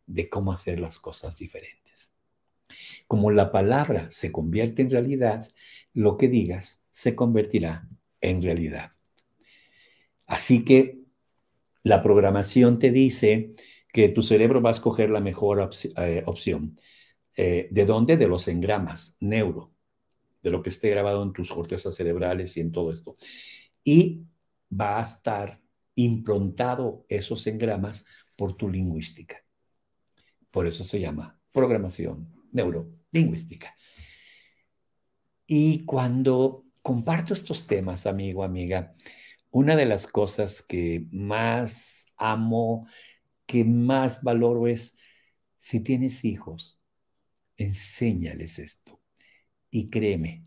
de 0.06 0.30
cómo 0.30 0.54
hacer 0.54 0.80
las 0.80 0.96
cosas 0.96 1.36
diferentes. 1.36 2.14
Como 3.06 3.30
la 3.30 3.52
palabra 3.52 4.10
se 4.10 4.32
convierte 4.32 4.80
en 4.80 4.90
realidad, 4.90 5.46
lo 5.92 6.16
que 6.16 6.28
digas 6.28 6.82
se 6.90 7.14
convertirá 7.14 7.86
en 8.22 8.40
realidad. 8.40 8.90
Así 10.24 10.64
que 10.64 10.98
la 11.82 12.02
programación 12.02 12.78
te 12.78 12.90
dice 12.90 13.54
que 13.92 14.08
tu 14.08 14.22
cerebro 14.22 14.62
va 14.62 14.70
a 14.70 14.72
escoger 14.72 15.10
la 15.10 15.20
mejor 15.20 15.68
eh, 15.98 16.22
opción. 16.24 16.78
Eh, 17.36 17.68
¿De 17.70 17.84
dónde? 17.84 18.16
De 18.16 18.28
los 18.28 18.48
engramas, 18.48 19.18
neuro, 19.20 19.71
de 20.42 20.50
lo 20.50 20.62
que 20.62 20.70
esté 20.70 20.90
grabado 20.90 21.22
en 21.22 21.32
tus 21.32 21.50
cortezas 21.50 21.94
cerebrales 21.94 22.56
y 22.56 22.60
en 22.60 22.72
todo 22.72 22.90
esto. 22.90 23.14
Y 23.84 24.26
va 24.70 24.98
a 24.98 25.02
estar 25.02 25.60
improntado 25.94 27.06
esos 27.08 27.46
engramas 27.46 28.04
por 28.36 28.56
tu 28.56 28.68
lingüística. 28.68 29.44
Por 30.50 30.66
eso 30.66 30.84
se 30.84 31.00
llama 31.00 31.38
programación 31.52 32.32
neurolingüística. 32.52 33.74
Y 35.46 35.84
cuando 35.84 36.64
comparto 36.82 37.34
estos 37.34 37.66
temas, 37.66 38.06
amigo, 38.06 38.42
amiga, 38.42 38.94
una 39.50 39.76
de 39.76 39.86
las 39.86 40.06
cosas 40.06 40.62
que 40.62 41.06
más 41.10 42.12
amo, 42.16 42.86
que 43.46 43.64
más 43.64 44.22
valoro 44.22 44.66
es, 44.66 44.96
si 45.58 45.80
tienes 45.80 46.24
hijos, 46.24 46.80
enséñales 47.56 48.58
esto 48.58 49.01
y 49.72 49.90
créeme 49.90 50.44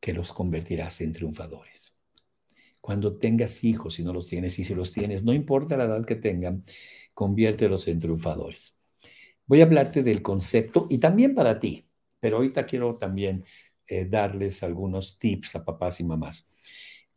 que 0.00 0.14
los 0.14 0.32
convertirás 0.32 1.02
en 1.02 1.12
triunfadores 1.12 1.98
cuando 2.88 3.18
tengas 3.18 3.64
hijos, 3.64 3.98
y 3.98 4.02
no 4.02 4.14
los 4.14 4.28
tienes, 4.28 4.58
y 4.58 4.64
si 4.64 4.74
los 4.74 4.94
tienes, 4.94 5.22
no 5.22 5.34
importa 5.34 5.76
la 5.76 5.84
edad 5.84 6.06
que 6.06 6.16
tengan, 6.16 6.64
conviértelos 7.12 7.86
en 7.86 8.00
triunfadores. 8.00 8.78
Voy 9.44 9.60
a 9.60 9.64
hablarte 9.64 10.02
del 10.02 10.22
concepto 10.22 10.86
y 10.88 10.96
también 10.96 11.34
para 11.34 11.60
ti, 11.60 11.86
pero 12.18 12.36
ahorita 12.36 12.64
quiero 12.64 12.96
también 12.96 13.44
eh, 13.86 14.06
darles 14.06 14.62
algunos 14.62 15.18
tips 15.18 15.56
a 15.56 15.66
papás 15.66 16.00
y 16.00 16.04
mamás. 16.04 16.48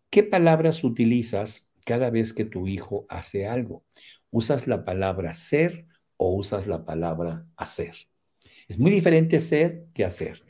¿Qué 0.10 0.24
palabras 0.24 0.84
utilizas 0.84 1.70
cada 1.86 2.10
vez 2.10 2.34
que 2.34 2.44
tu 2.44 2.68
hijo 2.68 3.06
hace 3.08 3.48
algo? 3.48 3.86
¿Usas 4.30 4.68
la 4.68 4.84
palabra 4.84 5.34
ser 5.34 5.86
o 6.18 6.36
usas 6.36 6.68
la 6.68 6.84
palabra 6.84 7.46
hacer? 7.56 7.96
Es 8.68 8.78
muy 8.78 8.92
diferente 8.92 9.40
ser 9.40 9.86
que 9.94 10.04
hacer. 10.04 10.44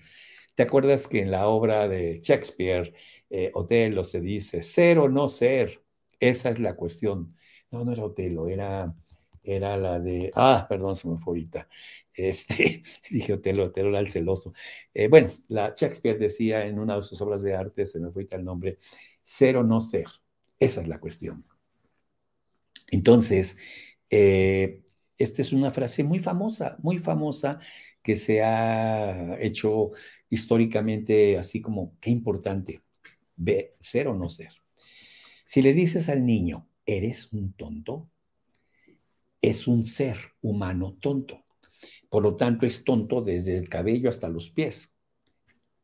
¿Te 0.61 0.67
acuerdas 0.67 1.07
que 1.07 1.23
en 1.23 1.31
la 1.31 1.47
obra 1.47 1.87
de 1.87 2.19
Shakespeare 2.21 2.93
eh, 3.31 3.49
Otelo 3.55 4.03
se 4.03 4.21
dice, 4.21 4.61
ser 4.61 4.99
o 4.99 5.09
no 5.09 5.27
ser, 5.27 5.81
esa 6.19 6.51
es 6.51 6.59
la 6.59 6.75
cuestión. 6.75 7.35
No, 7.71 7.83
no 7.83 7.93
era 7.93 8.05
Otelo, 8.05 8.47
era, 8.47 8.93
era 9.41 9.75
la 9.75 9.99
de, 9.99 10.29
ah, 10.35 10.67
perdón, 10.69 10.95
se 10.95 11.09
me 11.09 11.17
fue 11.17 11.31
ahorita. 11.31 11.67
Este, 12.13 12.83
dije 13.09 13.33
Otelo, 13.33 13.65
Otelo 13.65 13.89
era 13.89 13.99
el 14.01 14.11
celoso. 14.11 14.53
Eh, 14.93 15.07
bueno, 15.07 15.29
la 15.47 15.73
Shakespeare 15.75 16.19
decía 16.19 16.63
en 16.67 16.77
una 16.77 16.97
de 16.97 17.01
sus 17.01 17.19
obras 17.21 17.41
de 17.41 17.55
arte, 17.55 17.87
se 17.87 17.99
me 17.99 18.11
fue 18.11 18.27
el 18.29 18.45
nombre, 18.45 18.77
ser 19.23 19.57
o 19.57 19.63
no 19.63 19.81
ser, 19.81 20.05
esa 20.59 20.81
es 20.81 20.87
la 20.87 20.99
cuestión. 20.99 21.43
Entonces, 22.91 23.57
eh, 24.11 24.83
esta 25.21 25.41
es 25.41 25.53
una 25.53 25.71
frase 25.71 26.03
muy 26.03 26.19
famosa, 26.19 26.77
muy 26.81 26.99
famosa, 26.99 27.59
que 28.01 28.15
se 28.15 28.41
ha 28.41 29.37
hecho 29.39 29.91
históricamente 30.29 31.37
así 31.37 31.61
como, 31.61 31.97
qué 31.99 32.09
importante 32.09 32.81
ser 33.79 34.07
o 34.07 34.15
no 34.15 34.29
ser. 34.29 34.53
Si 35.45 35.61
le 35.61 35.73
dices 35.73 36.09
al 36.09 36.25
niño, 36.25 36.67
eres 36.85 37.31
un 37.33 37.53
tonto, 37.53 38.09
es 39.41 39.67
un 39.67 39.85
ser 39.85 40.17
humano 40.41 40.97
tonto. 40.99 41.45
Por 42.09 42.23
lo 42.23 42.35
tanto, 42.35 42.65
es 42.65 42.83
tonto 42.83 43.21
desde 43.21 43.55
el 43.55 43.69
cabello 43.69 44.09
hasta 44.09 44.29
los 44.29 44.49
pies. 44.49 44.93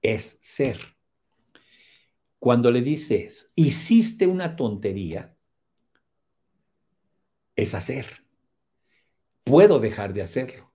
Es 0.01 0.39
ser. 0.41 0.77
Cuando 2.39 2.69
le 2.69 2.81
dices, 2.81 3.51
hiciste 3.55 4.27
una 4.27 4.55
tontería, 4.55 5.35
es 7.55 7.73
hacer. 7.73 8.26
Puedo 9.47 9.79
dejar 9.79 10.13
de 10.13 10.21
hacerlo, 10.21 10.73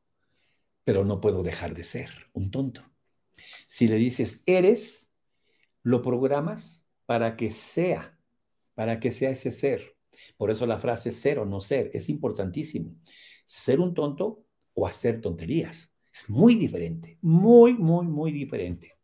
pero 0.83 1.05
no 1.05 1.21
puedo 1.21 1.43
dejar 1.43 1.75
de 1.75 1.83
ser 1.83 2.09
un 2.33 2.51
tonto. 2.51 2.83
Si 3.67 3.87
le 3.87 3.97
dices, 3.97 4.43
eres, 4.47 5.07
lo 5.83 6.01
programas 6.01 6.87
para 7.05 7.37
que 7.37 7.51
sea, 7.51 8.19
para 8.75 8.99
que 8.99 9.11
sea 9.11 9.31
ese 9.31 9.51
ser. 9.51 9.97
Por 10.39 10.51
eso 10.51 10.65
la 10.67 10.79
frase 10.79 11.11
ser 11.11 11.39
o 11.39 11.45
no 11.45 11.61
ser 11.61 11.91
es 11.93 12.09
importantísimo. 12.09 12.95
Ser 13.45 13.79
un 13.79 13.93
tonto 13.93 14.47
o 14.73 14.87
hacer 14.87 15.21
tonterías. 15.21 15.95
Es 16.11 16.31
muy 16.31 16.55
diferente, 16.55 17.19
muy, 17.21 17.75
muy, 17.75 18.07
muy 18.07 18.33
diferente. 18.33 18.97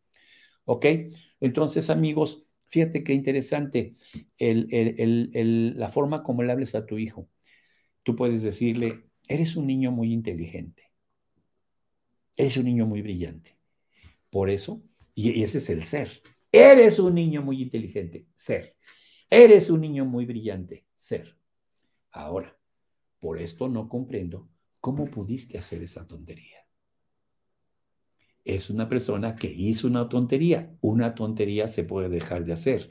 ¿Ok? 0.65 0.87
Entonces, 1.41 1.91
amigos, 1.91 2.47
fíjate 2.69 3.05
qué 3.05 3.13
interesante 3.13 3.97
la 4.39 5.91
forma 5.91 6.23
como 6.23 6.43
le 6.43 6.53
hables 6.53 6.75
a 6.75 6.87
tu 6.87 6.97
hijo. 6.97 7.29
Tú 8.03 8.17
puedes 8.17 8.43
decirle, 8.43 9.08
eres 9.29 9.57
un 9.57 9.67
niño 9.67 9.93
muy 9.93 10.13
inteligente. 10.13 10.91
Eres 12.37 12.57
un 12.57 12.65
niño 12.65 12.87
muy 12.87 13.03
brillante. 13.03 13.57
Por 14.31 14.51
eso, 14.51 14.83
y 15.15 15.43
ese 15.43 15.59
es 15.59 15.71
el 15.71 15.85
ser. 15.85 16.23
Eres 16.51 16.99
un 16.99 17.15
niño 17.15 17.43
muy 17.43 17.63
inteligente, 17.63 18.27
ser. 18.35 18.77
Eres 19.31 19.71
un 19.71 19.83
niño 19.83 20.05
muy 20.05 20.25
brillante, 20.25 20.87
ser. 20.97 21.37
Ahora, 22.11 22.59
por 23.21 23.39
esto 23.39 23.69
no 23.69 23.89
comprendo 23.89 24.49
cómo 24.81 25.07
pudiste 25.07 25.59
hacer 25.59 25.83
esa 25.83 26.07
tontería. 26.07 26.59
Es 28.45 28.71
una 28.71 28.89
persona 28.89 29.37
que 29.37 29.51
hizo 29.51 29.87
una 29.87 30.09
tontería. 30.09 30.75
Una 30.81 31.15
tontería 31.15 31.69
se 31.69 31.85
puede 31.85 32.09
dejar 32.09 32.47
de 32.47 32.55
hacer, 32.55 32.91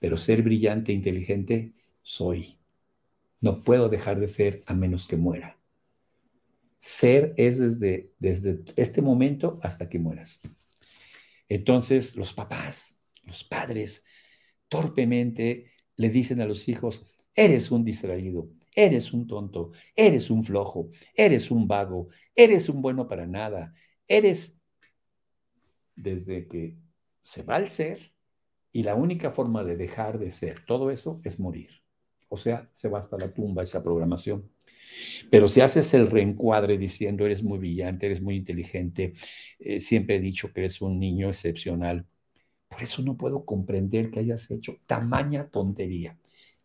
pero 0.00 0.16
ser 0.16 0.42
brillante 0.42 0.90
e 0.90 0.96
inteligente 0.96 1.74
soy. 2.02 2.58
No 3.40 3.62
puedo 3.62 3.88
dejar 3.88 4.18
de 4.18 4.26
ser 4.26 4.64
a 4.66 4.74
menos 4.74 5.06
que 5.06 5.16
muera. 5.16 5.55
Ser 6.86 7.34
es 7.36 7.58
desde, 7.58 8.12
desde 8.18 8.60
este 8.76 9.02
momento 9.02 9.58
hasta 9.62 9.88
que 9.88 9.98
mueras. 9.98 10.40
Entonces, 11.48 12.16
los 12.16 12.32
papás 12.32 12.96
los 13.26 13.44
padres 13.44 14.04
torpemente 14.68 15.72
le 15.96 16.08
dicen 16.10 16.40
a 16.40 16.46
los 16.46 16.68
hijos, 16.68 17.04
eres 17.34 17.70
un 17.70 17.84
distraído, 17.84 18.48
eres 18.74 19.12
un 19.12 19.26
tonto, 19.26 19.72
eres 19.94 20.30
un 20.30 20.44
flojo, 20.44 20.90
eres 21.14 21.50
un 21.50 21.66
vago, 21.66 22.08
eres 22.34 22.68
un 22.68 22.80
bueno 22.80 23.06
para 23.08 23.26
nada, 23.26 23.74
eres 24.06 24.58
desde 25.94 26.46
que 26.46 26.76
se 27.20 27.42
va 27.42 27.56
el 27.56 27.68
ser 27.68 28.12
y 28.72 28.82
la 28.82 28.94
única 28.94 29.30
forma 29.32 29.64
de 29.64 29.76
dejar 29.76 30.18
de 30.18 30.30
ser 30.30 30.64
todo 30.64 30.90
eso 30.90 31.20
es 31.24 31.40
morir. 31.40 31.70
O 32.28 32.36
sea, 32.36 32.68
se 32.72 32.88
va 32.88 32.98
hasta 32.98 33.16
la 33.16 33.32
tumba 33.32 33.62
esa 33.62 33.82
programación. 33.82 34.50
Pero 35.30 35.48
si 35.48 35.60
haces 35.60 35.92
el 35.94 36.08
reencuadre 36.08 36.78
diciendo 36.78 37.26
eres 37.26 37.42
muy 37.42 37.58
brillante, 37.58 38.06
eres 38.06 38.22
muy 38.22 38.36
inteligente, 38.36 39.14
eh, 39.58 39.80
siempre 39.80 40.16
he 40.16 40.20
dicho 40.20 40.52
que 40.52 40.60
eres 40.60 40.80
un 40.80 40.98
niño 40.98 41.28
excepcional, 41.28 42.06
por 42.68 42.82
eso 42.82 43.02
no 43.02 43.16
puedo 43.16 43.44
comprender 43.44 44.10
que 44.10 44.20
hayas 44.20 44.50
hecho 44.50 44.78
tamaña 44.86 45.48
tontería. 45.48 46.18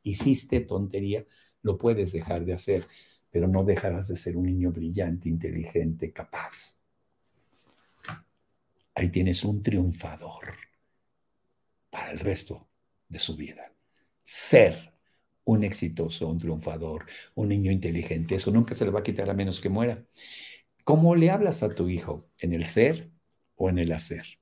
Hiciste 0.04 0.62
tontería, 0.62 1.26
lo 1.62 1.78
puedes 1.78 2.12
dejar 2.12 2.44
de 2.46 2.54
hacer, 2.54 2.86
pero 3.30 3.48
no 3.48 3.64
dejarás 3.64 4.08
de 4.08 4.16
ser 4.16 4.36
un 4.38 4.46
niño 4.46 4.72
brillante, 4.72 5.30
inteligente, 5.30 6.12
capaz. 6.12 6.78
Ahí 8.96 9.10
tienes 9.10 9.44
un 9.44 9.64
triunfador 9.64 10.58
para 11.90 12.12
el 12.12 12.20
resto 12.20 12.68
de 13.08 13.20
su 13.20 13.36
vida. 13.36 13.72
Ser 14.24 14.91
un 15.52 15.64
exitoso, 15.64 16.28
un 16.30 16.38
triunfador, 16.38 17.06
un 17.36 17.50
niño 17.50 17.72
inteligente. 17.72 18.36
Eso 18.36 18.52
nunca 18.52 18.74
se 18.74 18.86
le 18.86 18.92
va 18.92 19.00
a 19.00 19.04
quitar 19.04 19.30
a 19.30 19.34
menos 19.34 19.60
que 19.60 19.70
muera. 19.70 20.06
¿Cómo 20.84 21.16
le 21.16 21.30
hablas 21.30 21.64
a 21.64 21.76
tu 21.76 21.90
hijo? 21.90 22.30
¿En 22.40 22.54
el 22.54 22.66
ser 22.66 23.12
o 23.56 23.70
en 23.70 23.78
el 23.80 23.92
hacer? 23.92 24.40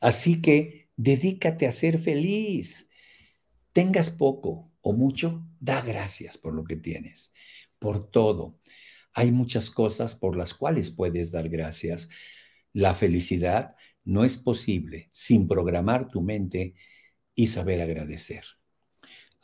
Así 0.00 0.40
que 0.40 0.88
dedícate 0.96 1.66
a 1.66 1.72
ser 1.72 1.98
feliz. 1.98 2.88
Tengas 3.72 4.10
poco 4.10 4.72
o 4.80 4.92
mucho, 4.92 5.44
da 5.60 5.80
gracias 5.82 6.38
por 6.38 6.54
lo 6.54 6.64
que 6.64 6.76
tienes, 6.76 7.32
por 7.78 8.04
todo. 8.10 8.58
Hay 9.12 9.32
muchas 9.32 9.70
cosas 9.70 10.14
por 10.14 10.36
las 10.36 10.54
cuales 10.54 10.90
puedes 10.90 11.32
dar 11.32 11.48
gracias. 11.48 12.08
La 12.72 12.94
felicidad 12.94 13.74
no 14.04 14.24
es 14.24 14.36
posible 14.36 15.08
sin 15.12 15.48
programar 15.48 16.08
tu 16.08 16.22
mente 16.22 16.74
y 17.34 17.48
saber 17.48 17.80
agradecer. 17.80 18.44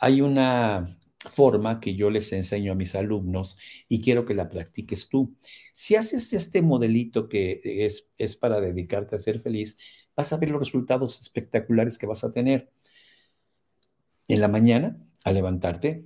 Hay 0.03 0.21
una 0.21 0.99
forma 1.31 1.79
que 1.79 1.95
yo 1.95 2.11
les 2.11 2.33
enseño 2.33 2.73
a 2.73 2.75
mis 2.75 2.97
alumnos 2.97 3.57
y 3.89 4.01
quiero 4.01 4.27
que 4.27 4.35
la 4.35 4.49
practiques 4.49 5.09
tú. 5.09 5.37
Si 5.73 5.95
haces 5.95 6.33
este 6.33 6.61
modelito 6.61 7.29
que 7.29 7.61
es, 7.65 8.09
es 8.19 8.35
para 8.35 8.61
dedicarte 8.61 9.15
a 9.15 9.21
ser 9.21 9.39
feliz, 9.39 9.79
vas 10.17 10.33
a 10.33 10.39
ver 10.39 10.51
los 10.51 10.61
resultados 10.61 11.21
espectaculares 11.21 11.99
que 11.99 12.07
vas 12.07 12.25
a 12.25 12.33
tener. 12.33 12.73
En 14.27 14.41
la 14.41 14.49
mañana, 14.49 15.01
al 15.23 15.35
levantarte, 15.35 16.05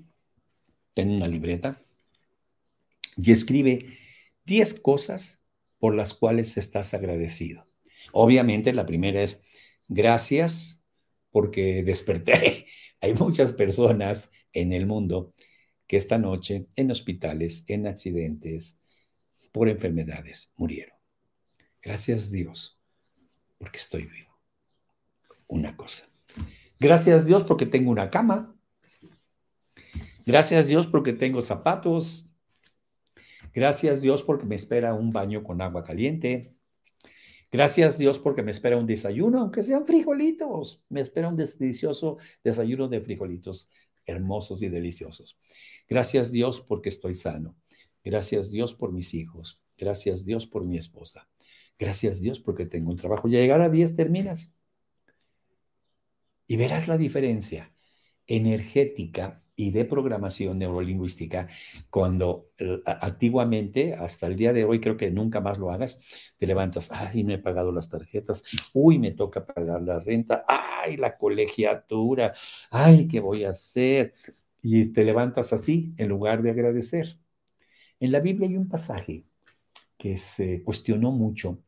ten 0.92 1.10
una 1.12 1.26
libreta 1.26 1.82
y 3.16 3.32
escribe 3.32 3.96
10 4.44 4.74
cosas 4.80 5.40
por 5.78 5.94
las 5.94 6.12
cuales 6.12 6.58
estás 6.58 6.92
agradecido. 6.92 7.66
Obviamente, 8.12 8.74
la 8.74 8.84
primera 8.84 9.22
es 9.22 9.42
gracias 9.88 10.82
porque 11.30 11.82
desperté. 11.82 12.66
Hay 13.00 13.14
muchas 13.14 13.52
personas 13.52 14.32
en 14.52 14.72
el 14.72 14.86
mundo 14.86 15.34
que 15.86 15.96
esta 15.96 16.18
noche 16.18 16.66
en 16.76 16.90
hospitales, 16.90 17.64
en 17.68 17.86
accidentes, 17.86 18.80
por 19.52 19.68
enfermedades, 19.68 20.52
murieron. 20.56 20.96
Gracias 21.82 22.30
Dios, 22.30 22.80
porque 23.58 23.78
estoy 23.78 24.06
vivo. 24.06 24.36
Una 25.46 25.76
cosa. 25.76 26.08
Gracias 26.80 27.26
Dios 27.26 27.44
porque 27.44 27.66
tengo 27.66 27.90
una 27.90 28.10
cama. 28.10 28.54
Gracias 30.24 30.66
Dios 30.66 30.86
porque 30.86 31.12
tengo 31.12 31.40
zapatos. 31.40 32.28
Gracias 33.54 34.00
Dios 34.00 34.22
porque 34.22 34.44
me 34.44 34.56
espera 34.56 34.92
un 34.94 35.10
baño 35.10 35.44
con 35.44 35.62
agua 35.62 35.84
caliente. 35.84 36.55
Gracias 37.50 37.98
Dios 37.98 38.18
porque 38.18 38.42
me 38.42 38.50
espera 38.50 38.76
un 38.76 38.86
desayuno, 38.86 39.40
aunque 39.40 39.62
sean 39.62 39.84
frijolitos. 39.86 40.84
Me 40.88 41.00
espera 41.00 41.28
un 41.28 41.36
delicioso 41.36 42.18
desayuno 42.42 42.88
de 42.88 43.00
frijolitos 43.00 43.70
hermosos 44.04 44.62
y 44.62 44.68
deliciosos. 44.68 45.38
Gracias 45.88 46.30
Dios 46.30 46.60
porque 46.60 46.88
estoy 46.88 47.14
sano. 47.14 47.56
Gracias 48.04 48.50
Dios 48.50 48.74
por 48.74 48.92
mis 48.92 49.14
hijos. 49.14 49.62
Gracias 49.76 50.24
Dios 50.24 50.46
por 50.46 50.66
mi 50.66 50.76
esposa. 50.76 51.28
Gracias 51.78 52.20
Dios 52.20 52.40
porque 52.40 52.66
tengo 52.66 52.90
un 52.90 52.96
trabajo. 52.96 53.28
Ya 53.28 53.38
llegar 53.38 53.60
a 53.60 53.68
10 53.68 53.94
terminas. 53.94 54.52
Y 56.46 56.56
verás 56.56 56.88
la 56.88 56.96
diferencia 56.96 57.72
energética 58.26 59.42
y 59.56 59.70
de 59.70 59.84
programación 59.86 60.58
neurolingüística, 60.58 61.48
cuando 61.90 62.50
eh, 62.58 62.80
antiguamente, 63.00 63.94
hasta 63.94 64.26
el 64.26 64.36
día 64.36 64.52
de 64.52 64.64
hoy, 64.64 64.80
creo 64.80 64.96
que 64.96 65.10
nunca 65.10 65.40
más 65.40 65.58
lo 65.58 65.70
hagas, 65.70 66.00
te 66.36 66.46
levantas, 66.46 66.90
ay, 66.92 67.24
no 67.24 67.32
he 67.32 67.38
pagado 67.38 67.72
las 67.72 67.88
tarjetas, 67.88 68.42
uy, 68.74 68.98
me 68.98 69.12
toca 69.12 69.46
pagar 69.46 69.82
la 69.82 69.98
renta, 70.00 70.44
ay, 70.46 70.96
la 70.96 71.16
colegiatura, 71.16 72.34
ay, 72.70 73.08
¿qué 73.08 73.20
voy 73.20 73.44
a 73.44 73.50
hacer? 73.50 74.14
Y 74.62 74.92
te 74.92 75.04
levantas 75.04 75.52
así 75.52 75.94
en 75.96 76.08
lugar 76.08 76.42
de 76.42 76.50
agradecer. 76.50 77.18
En 78.00 78.12
la 78.12 78.20
Biblia 78.20 78.48
hay 78.48 78.56
un 78.56 78.68
pasaje 78.68 79.24
que 79.98 80.18
se 80.18 80.62
cuestionó 80.64 81.12
mucho 81.12 81.62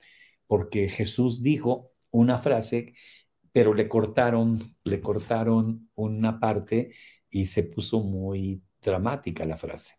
porque 0.47 0.89
Jesús 0.89 1.43
dijo 1.43 1.93
una 2.11 2.39
frase, 2.39 2.95
pero 3.53 3.75
le 3.75 3.89
cortaron, 3.89 4.77
le 4.85 5.01
cortaron 5.01 5.91
una 5.95 6.39
parte 6.39 6.93
y 7.31 7.47
se 7.47 7.65
puso 7.65 8.01
muy 8.01 8.63
dramática 8.81 9.45
la 9.45 9.57
frase. 9.57 9.95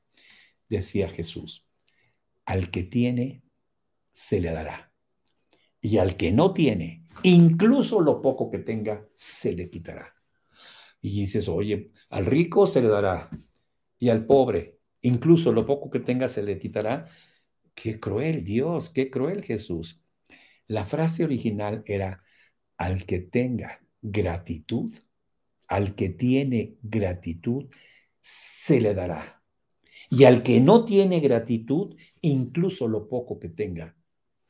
Decía 0.67 1.09
Jesús, 1.09 1.67
al 2.45 2.71
que 2.71 2.83
tiene, 2.83 3.43
se 4.11 4.41
le 4.41 4.51
dará. 4.51 4.91
Y 5.81 5.97
al 5.97 6.17
que 6.17 6.31
no 6.31 6.51
tiene, 6.51 7.05
incluso 7.23 8.01
lo 8.01 8.21
poco 8.21 8.49
que 8.49 8.59
tenga, 8.59 9.07
se 9.15 9.53
le 9.53 9.69
quitará. 9.69 10.13
Y 11.01 11.21
dices, 11.21 11.47
oye, 11.47 11.91
al 12.09 12.25
rico 12.25 12.67
se 12.67 12.81
le 12.81 12.89
dará 12.89 13.29
y 13.97 14.09
al 14.09 14.25
pobre, 14.25 14.79
incluso 15.01 15.51
lo 15.51 15.65
poco 15.65 15.89
que 15.89 15.99
tenga, 15.99 16.27
se 16.27 16.43
le 16.43 16.59
quitará. 16.59 17.05
Qué 17.73 17.99
cruel 17.99 18.43
Dios, 18.43 18.89
qué 18.89 19.09
cruel 19.09 19.43
Jesús. 19.43 20.01
La 20.67 20.85
frase 20.85 21.23
original 21.23 21.83
era, 21.85 22.23
al 22.79 23.05
que 23.05 23.19
tenga 23.19 23.81
gratitud, 24.01 24.91
al 25.67 25.95
que 25.95 26.09
tiene 26.09 26.77
gratitud, 26.81 27.69
se 28.21 28.79
le 28.79 28.93
dará. 28.93 29.43
Y 30.09 30.23
al 30.23 30.41
que 30.41 30.61
no 30.61 30.85
tiene 30.85 31.19
gratitud, 31.19 31.95
incluso 32.21 32.87
lo 32.87 33.09
poco 33.09 33.37
que 33.37 33.49
tenga, 33.49 33.95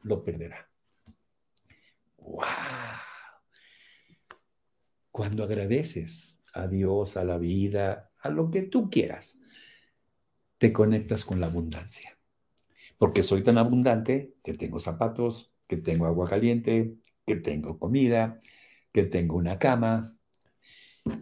lo 0.04 0.24
perderá. 0.24 0.70
¡Wow! 2.18 2.46
Cuando 5.12 5.44
agradeces 5.44 6.40
a 6.54 6.68
Dios, 6.68 7.18
a 7.18 7.24
la 7.24 7.40
vida, 7.40 8.12
a 8.22 8.30
lo 8.30 8.52
que 8.52 8.62
tú 8.62 8.92
quieras, 8.92 9.40
te 10.60 10.72
conectas 10.72 11.26
con 11.26 11.40
la 11.40 11.48
abundancia. 11.48 12.16
Porque 13.00 13.24
soy 13.24 13.44
tan 13.44 13.58
abundante 13.58 14.36
que 14.44 14.54
tengo 14.54 14.80
zapatos, 14.80 15.52
que 15.68 15.78
tengo 15.78 16.06
agua 16.06 16.30
caliente, 16.30 16.96
que 17.30 17.36
tengo 17.36 17.78
comida, 17.78 18.40
que 18.92 19.04
tengo 19.04 19.36
una 19.38 19.60
cama, 19.60 20.18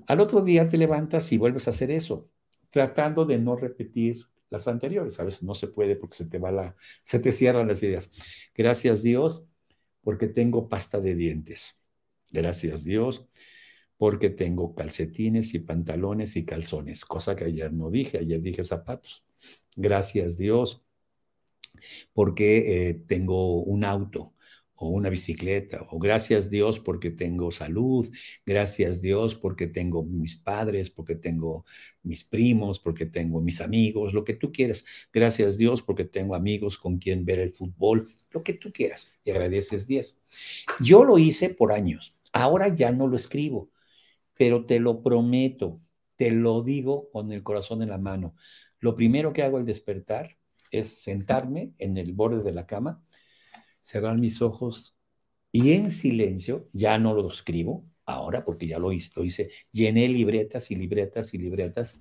al 0.08 0.22
otro 0.22 0.42
día 0.42 0.70
te 0.70 0.78
levantas 0.78 1.30
y 1.34 1.38
vuelves 1.38 1.68
a 1.68 1.72
hacer 1.72 1.92
eso, 1.92 2.30
tratando 2.70 3.26
de 3.26 3.38
no 3.38 3.58
repetir 3.58 4.24
las 4.50 4.70
anteriores. 4.70 5.20
A 5.20 5.26
veces 5.26 5.44
no 5.44 5.54
se 5.54 5.68
puede 5.68 5.98
porque 5.98 6.16
se 6.16 6.26
te 6.26 6.40
va 6.40 6.52
la, 6.52 6.76
se 7.04 7.20
te 7.20 7.34
cierran 7.34 7.68
las 7.68 7.84
ideas. 7.84 8.10
Gracias 8.56 9.04
Dios 9.04 9.46
porque 10.02 10.28
tengo 10.28 10.70
pasta 10.70 11.02
de 11.02 11.14
dientes. 11.14 11.76
Gracias 12.32 12.86
Dios 12.86 13.28
porque 13.98 14.30
tengo 14.30 14.74
calcetines 14.74 15.54
y 15.56 15.60
pantalones 15.60 16.38
y 16.38 16.46
calzones, 16.46 17.04
cosa 17.04 17.36
que 17.36 17.46
ayer 17.46 17.74
no 17.74 17.90
dije, 17.90 18.20
ayer 18.20 18.42
dije 18.42 18.64
zapatos. 18.64 19.26
Gracias 19.76 20.38
Dios 20.38 20.82
porque 22.14 22.90
eh, 22.90 22.94
tengo 22.94 23.62
un 23.62 23.84
auto 23.84 24.37
o 24.78 24.90
una 24.90 25.10
bicicleta, 25.10 25.86
o 25.92 26.00
gracias 26.00 26.50
Dios 26.50 26.80
porque 26.80 27.10
tengo 27.10 27.52
salud, 27.52 28.08
gracias 28.46 29.02
Dios 29.02 29.36
porque 29.36 29.68
tengo 29.68 30.04
mis 30.04 30.36
padres, 30.36 30.90
porque 30.92 31.16
tengo 31.16 31.66
mis 32.04 32.24
primos, 32.24 32.80
porque 32.80 33.08
tengo 33.08 33.42
mis 33.42 33.60
amigos, 33.60 34.14
lo 34.14 34.24
que 34.24 34.36
tú 34.36 34.52
quieras. 34.52 34.86
Gracias 35.12 35.58
Dios 35.58 35.82
porque 35.82 36.06
tengo 36.06 36.36
amigos 36.36 36.78
con 36.78 37.00
quien 37.00 37.26
ver 37.26 37.40
el 37.40 37.54
fútbol, 37.54 38.14
lo 38.32 38.44
que 38.44 38.54
tú 38.54 38.72
quieras. 38.72 39.12
Y 39.24 39.32
agradeces 39.32 39.88
10. 39.88 40.22
Yo 40.80 41.04
lo 41.04 41.18
hice 41.18 41.50
por 41.50 41.72
años, 41.72 42.16
ahora 42.32 42.68
ya 42.70 42.92
no 42.92 43.08
lo 43.08 43.16
escribo, 43.16 43.72
pero 44.36 44.66
te 44.66 44.80
lo 44.80 45.02
prometo, 45.02 45.82
te 46.16 46.32
lo 46.32 46.62
digo 46.62 47.10
con 47.12 47.32
el 47.32 47.44
corazón 47.44 47.82
en 47.82 47.90
la 47.90 47.98
mano. 47.98 48.36
Lo 48.80 48.96
primero 48.96 49.34
que 49.34 49.42
hago 49.42 49.58
al 49.58 49.66
despertar 49.66 50.38
es 50.72 51.02
sentarme 51.02 51.74
en 51.80 51.98
el 51.98 52.14
borde 52.14 52.44
de 52.44 52.52
la 52.52 52.68
cama, 52.68 53.04
cerrar 53.82 54.18
mis 54.18 54.42
ojos 54.42 54.96
y 55.52 55.72
en 55.72 55.92
silencio, 55.92 56.70
ya 56.74 56.98
no 56.98 57.14
lo 57.14 57.28
escribo 57.30 57.86
ahora 58.06 58.44
porque 58.46 58.68
ya 58.68 58.80
lo 58.80 58.92
hice, 58.92 59.12
lo 59.16 59.24
hice, 59.24 59.50
llené 59.72 60.08
libretas 60.08 60.72
y 60.72 60.76
libretas 60.76 61.34
y 61.34 61.38
libretas 61.38 61.98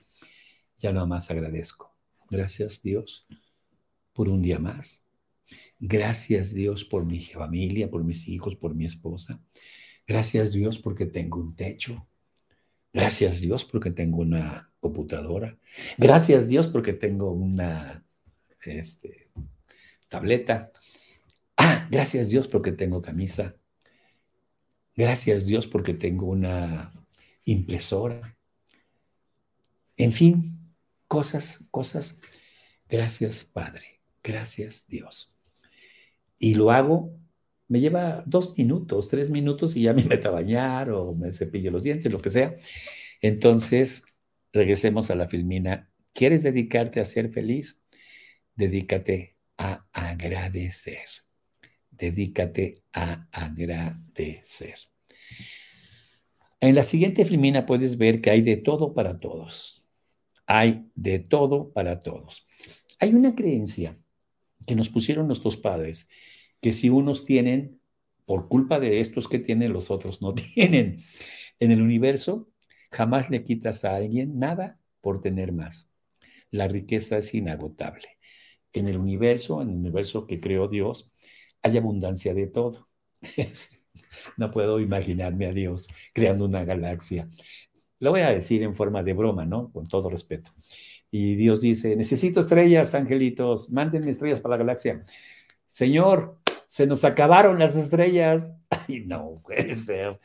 ya 0.79 0.93
nada 0.93 1.07
más 1.07 1.31
agradezco. 1.31 1.95
Gracias 2.31 2.83
Dios 2.83 3.27
por 4.13 4.29
un 4.29 4.43
día 4.43 4.59
más. 4.59 5.05
Gracias 5.79 6.55
Dios 6.55 6.85
por 6.85 7.05
mi 7.05 7.21
familia, 7.21 7.91
por 7.91 8.05
mis 8.05 8.29
hijos, 8.29 8.57
por 8.57 8.75
mi 8.75 8.85
esposa. 8.85 9.41
Gracias 10.07 10.53
Dios 10.53 10.79
porque 10.79 11.07
tengo 11.07 11.41
un 11.41 11.55
techo. 11.55 12.09
Gracias 12.93 13.41
Dios 13.41 13.65
porque 13.65 13.91
tengo 13.91 14.19
una 14.19 14.73
computadora. 14.81 15.59
Gracias 15.99 16.49
Dios 16.49 16.67
porque 16.69 16.93
tengo 16.93 17.31
una 17.33 18.05
este, 18.65 19.31
tableta. 20.09 20.71
Ah, 21.57 21.89
gracias 21.91 22.29
Dios 22.29 22.49
porque 22.49 22.73
tengo 22.73 23.01
camisa. 23.01 23.57
Gracias 24.95 25.47
Dios 25.47 25.67
porque 25.67 25.95
tengo 25.95 26.27
una 26.27 26.93
impresora. 27.45 28.37
En 29.97 30.13
fin, 30.13 30.75
cosas, 31.09 31.65
cosas. 31.71 32.19
Gracias 32.89 33.45
Padre. 33.45 34.01
Gracias 34.23 34.87
Dios. 34.89 35.35
Y 36.39 36.55
lo 36.55 36.71
hago, 36.71 37.13
me 37.69 37.81
lleva 37.81 38.23
dos 38.27 38.57
minutos, 38.57 39.09
tres 39.09 39.31
minutos 39.31 39.77
y 39.77 39.83
ya 39.83 39.93
me 39.93 40.05
meto 40.05 40.29
a 40.29 40.33
bañar 40.33 40.91
o 40.91 41.15
me 41.15 41.33
cepillo 41.33 41.71
los 41.71 41.83
dientes, 41.83 42.13
lo 42.13 42.19
que 42.19 42.31
sea. 42.31 42.57
Entonces, 43.21 44.05
regresemos 44.53 45.11
a 45.11 45.15
la 45.15 45.29
filmina. 45.29 45.91
¿Quieres 46.13 46.43
dedicarte 46.43 47.01
a 47.01 47.05
ser 47.05 47.31
feliz? 47.31 47.83
Dedícate 48.55 49.37
a 49.59 49.87
agradecer. 49.93 51.26
Dedícate 51.99 52.83
a 52.93 53.27
agradecer. 53.33 54.75
En 56.61 56.75
la 56.75 56.83
siguiente 56.83 57.25
filmina 57.25 57.67
puedes 57.67 57.99
ver 57.99 58.21
que 58.21 58.31
hay 58.31 58.43
de 58.43 58.57
todo 58.57 58.95
para 58.95 59.19
todos. 59.19 59.85
Hay 60.47 60.87
de 60.95 61.19
todo 61.19 61.73
para 61.73 62.01
todos. 62.01 62.47
Hay 62.99 63.15
una 63.15 63.35
creencia 63.35 63.99
que 64.67 64.75
nos 64.75 64.89
pusieron 64.89 65.27
nuestros 65.27 65.57
padres, 65.57 66.09
que 66.61 66.73
si 66.73 66.89
unos 66.89 67.25
tienen, 67.25 67.81
por 68.25 68.49
culpa 68.49 68.81
de 68.81 69.01
estos 69.01 69.29
que 69.29 69.39
tienen, 69.39 69.73
los 69.73 69.91
otros 69.91 70.23
no 70.23 70.35
tienen. 70.55 70.99
En 71.61 71.71
el 71.71 71.83
universo, 71.83 72.49
jamás 72.91 73.31
le 73.31 73.45
quitas 73.45 73.85
a 73.85 73.95
alguien 73.95 74.39
nada 74.39 74.79
por 75.01 75.21
tener 75.21 75.53
más. 75.53 75.91
La 76.51 76.69
riqueza 76.69 77.19
es 77.19 77.35
inagotable. 77.35 78.09
En 78.73 78.89
el 78.89 78.99
universo, 78.99 79.63
en 79.63 79.71
el 79.71 79.77
universo 79.77 80.27
que 80.27 80.41
creó 80.41 80.69
Dios, 80.69 81.13
hay 81.67 81.79
abundancia 81.79 82.33
de 82.33 82.47
todo. 82.47 82.89
no 84.37 84.51
puedo 84.51 84.81
imaginarme 84.81 85.47
a 85.47 85.53
Dios 85.53 85.89
creando 86.13 86.45
una 86.45 86.65
galaxia. 86.65 87.29
Lo 87.99 88.11
voy 88.11 88.21
a 88.21 88.33
decir 88.33 88.63
en 88.63 88.75
forma 88.75 89.03
de 89.03 89.15
broma, 89.15 89.45
¿no? 89.45 89.73
Con 89.73 89.87
todo 89.87 90.09
respeto. 90.09 90.53
Y 91.11 91.35
Dios 91.35 91.63
dice, 91.63 91.97
necesito 91.97 92.41
estrellas, 92.41 92.95
angelitos, 92.95 93.71
mándenme 93.71 94.11
estrellas 94.11 94.41
para 94.41 94.57
la 94.57 94.65
galaxia. 94.65 95.03
Señor, 95.67 96.39
se 96.67 96.87
nos 96.87 97.05
acabaron 97.05 97.59
las 97.59 97.77
estrellas. 97.77 98.53
Ay, 98.71 99.05
no 99.07 99.41
puede 99.45 99.75
ser, 99.75 100.21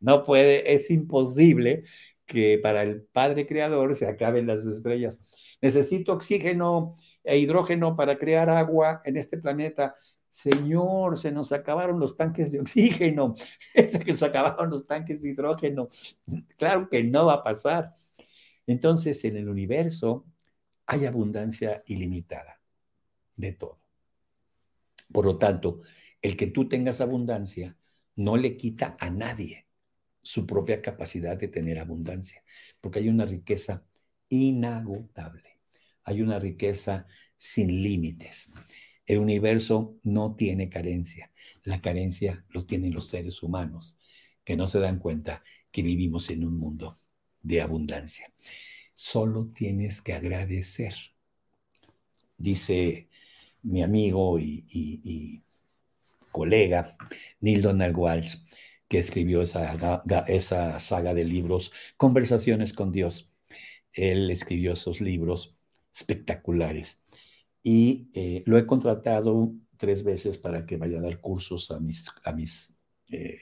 no 0.00 0.24
puede, 0.24 0.72
es 0.72 0.90
imposible 0.90 1.84
que 2.26 2.58
para 2.62 2.82
el 2.82 3.02
Padre 3.02 3.46
Creador 3.46 3.94
se 3.94 4.06
acaben 4.06 4.46
las 4.46 4.64
estrellas. 4.64 5.20
Necesito 5.60 6.12
oxígeno 6.12 6.94
e 7.22 7.38
hidrógeno 7.38 7.96
para 7.96 8.18
crear 8.18 8.48
agua 8.48 9.02
en 9.04 9.16
este 9.16 9.36
planeta. 9.36 9.94
Señor, 10.30 11.18
se 11.18 11.32
nos 11.32 11.52
acabaron 11.52 11.98
los 11.98 12.16
tanques 12.16 12.52
de 12.52 12.60
oxígeno, 12.60 13.34
se 13.74 14.04
nos 14.04 14.22
acabaron 14.22 14.70
los 14.70 14.86
tanques 14.86 15.22
de 15.22 15.30
hidrógeno. 15.30 15.88
Claro 16.56 16.88
que 16.88 17.02
no 17.02 17.26
va 17.26 17.34
a 17.34 17.42
pasar. 17.42 17.96
Entonces, 18.66 19.24
en 19.24 19.36
el 19.36 19.48
universo 19.48 20.24
hay 20.86 21.06
abundancia 21.06 21.82
ilimitada 21.86 22.60
de 23.36 23.52
todo. 23.52 23.80
Por 25.12 25.24
lo 25.24 25.38
tanto, 25.38 25.82
el 26.22 26.36
que 26.36 26.46
tú 26.46 26.68
tengas 26.68 27.00
abundancia 27.00 27.76
no 28.16 28.36
le 28.36 28.56
quita 28.56 28.96
a 29.00 29.10
nadie 29.10 29.66
su 30.22 30.46
propia 30.46 30.82
capacidad 30.82 31.36
de 31.36 31.48
tener 31.48 31.78
abundancia, 31.78 32.42
porque 32.80 32.98
hay 33.00 33.08
una 33.08 33.24
riqueza 33.24 33.84
inagotable, 34.28 35.60
hay 36.04 36.22
una 36.22 36.38
riqueza 36.38 37.06
sin 37.36 37.82
límites. 37.82 38.50
El 39.10 39.18
universo 39.18 39.96
no 40.04 40.36
tiene 40.36 40.68
carencia, 40.68 41.32
la 41.64 41.80
carencia 41.80 42.44
lo 42.50 42.64
tienen 42.64 42.94
los 42.94 43.08
seres 43.08 43.42
humanos, 43.42 43.98
que 44.44 44.56
no 44.56 44.68
se 44.68 44.78
dan 44.78 45.00
cuenta 45.00 45.42
que 45.72 45.82
vivimos 45.82 46.30
en 46.30 46.44
un 46.44 46.56
mundo 46.56 46.96
de 47.42 47.60
abundancia. 47.60 48.32
Solo 48.94 49.48
tienes 49.48 50.00
que 50.00 50.12
agradecer. 50.12 50.94
Dice 52.38 53.08
mi 53.62 53.82
amigo 53.82 54.38
y, 54.38 55.42
colega 56.30 56.96
Neil 57.40 57.62
Donald 57.62 57.96
Walsh, 57.96 58.36
que 58.86 58.98
escribió 58.98 59.42
esa, 59.42 60.04
esa 60.28 60.78
saga 60.78 61.14
de 61.14 61.24
libros, 61.24 61.72
Conversaciones 61.96 62.72
con 62.72 62.92
Dios. 62.92 63.28
Él 63.92 64.30
escribió 64.30 64.74
esos 64.74 65.00
libros 65.00 65.56
espectaculares 65.92 66.99
y 67.62 68.08
eh, 68.14 68.42
lo 68.46 68.58
he 68.58 68.66
contratado 68.66 69.52
tres 69.76 70.04
veces 70.04 70.38
para 70.38 70.66
que 70.66 70.76
vaya 70.76 70.98
a 70.98 71.02
dar 71.02 71.20
cursos 71.20 71.70
a 71.70 71.80
mis, 71.80 72.06
a 72.24 72.32
mis 72.32 72.76
eh, 73.10 73.38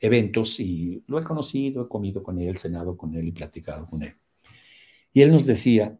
eventos 0.00 0.60
y 0.60 1.02
lo 1.06 1.18
he 1.18 1.24
conocido, 1.24 1.84
he 1.84 1.88
comido 1.88 2.22
con 2.22 2.40
él, 2.40 2.58
cenado 2.58 2.96
con 2.96 3.14
él 3.14 3.28
y 3.28 3.32
platicado 3.32 3.86
con 3.86 4.02
él. 4.02 4.14
Y 5.12 5.22
él 5.22 5.32
nos 5.32 5.46
decía 5.46 5.98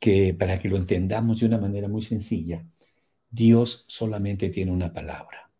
que 0.00 0.34
para 0.34 0.58
que 0.60 0.68
lo 0.68 0.76
entendamos 0.76 1.40
de 1.40 1.46
una 1.46 1.58
manera 1.58 1.88
muy 1.88 2.02
sencilla, 2.02 2.64
Dios 3.30 3.84
solamente 3.88 4.48
tiene 4.48 4.72
una 4.72 4.92
palabra, 4.92 5.50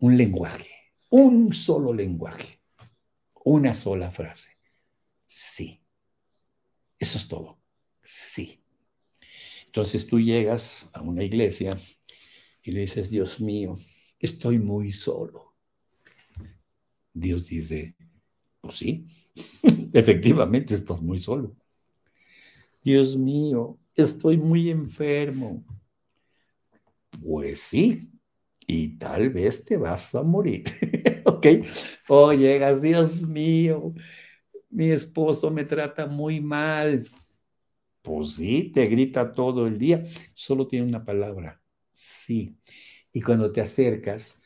un 0.00 0.16
lenguaje, 0.16 0.70
un 1.10 1.52
solo 1.52 1.92
lenguaje, 1.92 2.60
una 3.44 3.74
sola 3.74 4.10
frase. 4.10 4.56
Sí. 5.26 5.80
Eso 6.98 7.18
es 7.18 7.28
todo. 7.28 7.58
Sí. 8.02 8.63
Entonces 9.74 10.06
tú 10.06 10.20
llegas 10.20 10.88
a 10.92 11.02
una 11.02 11.24
iglesia 11.24 11.76
y 12.62 12.70
le 12.70 12.82
dices, 12.82 13.10
Dios 13.10 13.40
mío, 13.40 13.74
estoy 14.20 14.60
muy 14.60 14.92
solo. 14.92 15.56
Dios 17.12 17.48
dice, 17.48 17.96
pues 18.60 18.76
sí, 18.76 19.04
efectivamente 19.92 20.76
estás 20.76 21.02
muy 21.02 21.18
solo. 21.18 21.56
Dios 22.84 23.16
mío, 23.16 23.76
estoy 23.96 24.36
muy 24.36 24.70
enfermo. 24.70 25.64
Pues 27.20 27.58
sí, 27.58 28.12
y 28.68 28.96
tal 28.96 29.30
vez 29.30 29.64
te 29.64 29.76
vas 29.76 30.14
a 30.14 30.22
morir. 30.22 30.66
¿Ok? 31.24 31.46
O 32.08 32.32
llegas, 32.32 32.80
Dios 32.80 33.26
mío, 33.26 33.92
mi 34.70 34.92
esposo 34.92 35.50
me 35.50 35.64
trata 35.64 36.06
muy 36.06 36.40
mal. 36.40 37.08
Pues 38.04 38.34
sí, 38.34 38.70
te 38.70 38.84
grita 38.86 39.32
todo 39.32 39.66
el 39.66 39.78
día. 39.78 40.04
Solo 40.34 40.68
tiene 40.68 40.86
una 40.86 41.04
palabra, 41.06 41.62
sí. 41.90 42.58
Y 43.12 43.22
cuando 43.22 43.50
te 43.50 43.62
acercas, 43.62 44.42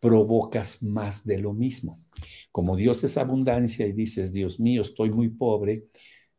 provocas 0.00 0.82
más 0.84 1.26
de 1.26 1.38
lo 1.38 1.52
mismo. 1.52 2.04
Como 2.52 2.76
Dios 2.76 3.02
es 3.04 3.18
abundancia 3.18 3.86
y 3.86 3.92
dices, 3.92 4.32
Dios 4.32 4.60
mío, 4.60 4.82
estoy 4.82 5.10
muy 5.10 5.30
pobre, 5.30 5.86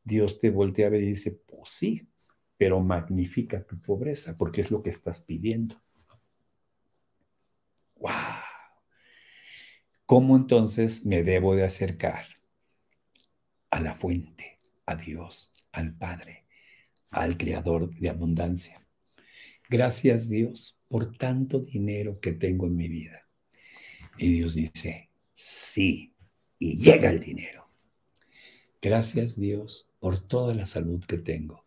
Dios 0.03 0.39
te 0.39 0.51
voltea 0.51 0.87
a 0.87 0.89
ver 0.91 1.03
y 1.03 1.07
dice, 1.09 1.31
pues 1.47 1.69
sí, 1.71 2.07
pero 2.57 2.79
magnifica 2.81 3.65
tu 3.65 3.81
pobreza 3.81 4.37
porque 4.37 4.61
es 4.61 4.71
lo 4.71 4.81
que 4.81 4.91
estás 4.91 5.21
pidiendo. 5.21 5.81
¡Wow! 7.99 8.43
¿Cómo 10.05 10.37
entonces 10.37 11.05
me 11.05 11.23
debo 11.23 11.55
de 11.55 11.65
acercar 11.65 12.23
a 13.71 13.79
la 13.81 13.93
fuente, 13.93 14.59
a 14.85 14.95
Dios, 14.95 15.51
al 15.73 15.93
Padre, 15.97 16.45
al 17.13 17.37
Creador 17.37 17.89
de 17.89 18.09
abundancia? 18.09 18.85
Gracias 19.69 20.29
Dios 20.29 20.77
por 20.87 21.17
tanto 21.17 21.59
dinero 21.59 22.19
que 22.19 22.33
tengo 22.33 22.67
en 22.67 22.75
mi 22.75 22.87
vida. 22.87 23.27
Y 24.17 24.31
Dios 24.33 24.55
dice, 24.55 25.09
sí, 25.33 26.13
y 26.59 26.77
llega 26.77 27.09
el 27.09 27.19
dinero. 27.19 27.67
Gracias 28.81 29.39
Dios 29.39 29.87
por 29.99 30.19
toda 30.19 30.53
la 30.53 30.65
salud 30.65 31.03
que 31.05 31.17
tengo. 31.17 31.65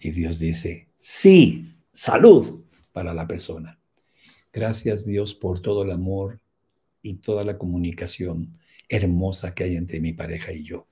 Y 0.00 0.10
Dios 0.10 0.38
dice, 0.38 0.88
sí, 0.96 1.76
salud 1.92 2.64
para 2.92 3.14
la 3.14 3.26
persona. 3.26 3.78
Gracias 4.52 5.06
Dios 5.06 5.34
por 5.34 5.60
todo 5.60 5.82
el 5.84 5.90
amor 5.90 6.40
y 7.02 7.14
toda 7.14 7.44
la 7.44 7.58
comunicación 7.58 8.58
hermosa 8.88 9.54
que 9.54 9.64
hay 9.64 9.76
entre 9.76 10.00
mi 10.00 10.12
pareja 10.12 10.52
y 10.52 10.62
yo. 10.62 10.88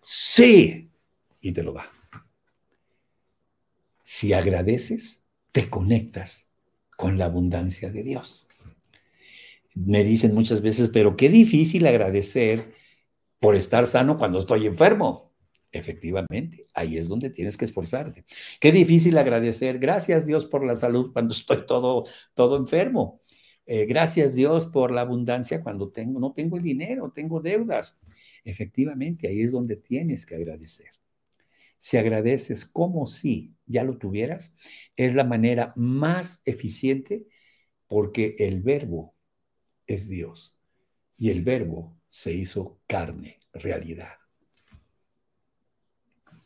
Sí, 0.00 0.90
y 1.40 1.52
te 1.52 1.62
lo 1.62 1.72
da. 1.72 1.90
Si 4.12 4.32
agradeces, 4.32 5.24
te 5.52 5.70
conectas 5.70 6.50
con 6.96 7.16
la 7.16 7.26
abundancia 7.26 7.92
de 7.92 8.02
Dios. 8.02 8.48
Me 9.76 10.02
dicen 10.02 10.34
muchas 10.34 10.62
veces, 10.62 10.88
pero 10.88 11.16
qué 11.16 11.28
difícil 11.28 11.86
agradecer 11.86 12.72
por 13.38 13.54
estar 13.54 13.86
sano 13.86 14.18
cuando 14.18 14.40
estoy 14.40 14.66
enfermo. 14.66 15.32
Efectivamente, 15.70 16.66
ahí 16.74 16.98
es 16.98 17.06
donde 17.06 17.30
tienes 17.30 17.56
que 17.56 17.66
esforzarte. 17.66 18.24
Qué 18.60 18.72
difícil 18.72 19.16
agradecer. 19.16 19.78
Gracias 19.78 20.26
Dios 20.26 20.44
por 20.46 20.66
la 20.66 20.74
salud 20.74 21.12
cuando 21.12 21.32
estoy 21.32 21.64
todo, 21.64 22.02
todo 22.34 22.56
enfermo. 22.56 23.20
Eh, 23.64 23.86
gracias 23.86 24.34
Dios 24.34 24.66
por 24.66 24.90
la 24.90 25.02
abundancia 25.02 25.62
cuando 25.62 25.92
tengo, 25.92 26.18
no 26.18 26.32
tengo 26.32 26.56
el 26.56 26.64
dinero, 26.64 27.12
tengo 27.12 27.38
deudas. 27.38 28.00
Efectivamente, 28.42 29.28
ahí 29.28 29.40
es 29.42 29.52
donde 29.52 29.76
tienes 29.76 30.26
que 30.26 30.34
agradecer. 30.34 30.90
Si 31.78 31.96
agradeces 31.96 32.66
como 32.66 33.06
si 33.06 33.54
ya 33.70 33.84
lo 33.84 33.98
tuvieras, 33.98 34.54
es 34.96 35.14
la 35.14 35.24
manera 35.24 35.72
más 35.76 36.42
eficiente 36.44 37.26
porque 37.86 38.36
el 38.38 38.62
verbo 38.62 39.14
es 39.86 40.08
Dios 40.08 40.60
y 41.16 41.30
el 41.30 41.42
verbo 41.42 41.96
se 42.08 42.32
hizo 42.32 42.80
carne, 42.86 43.38
realidad. 43.52 44.14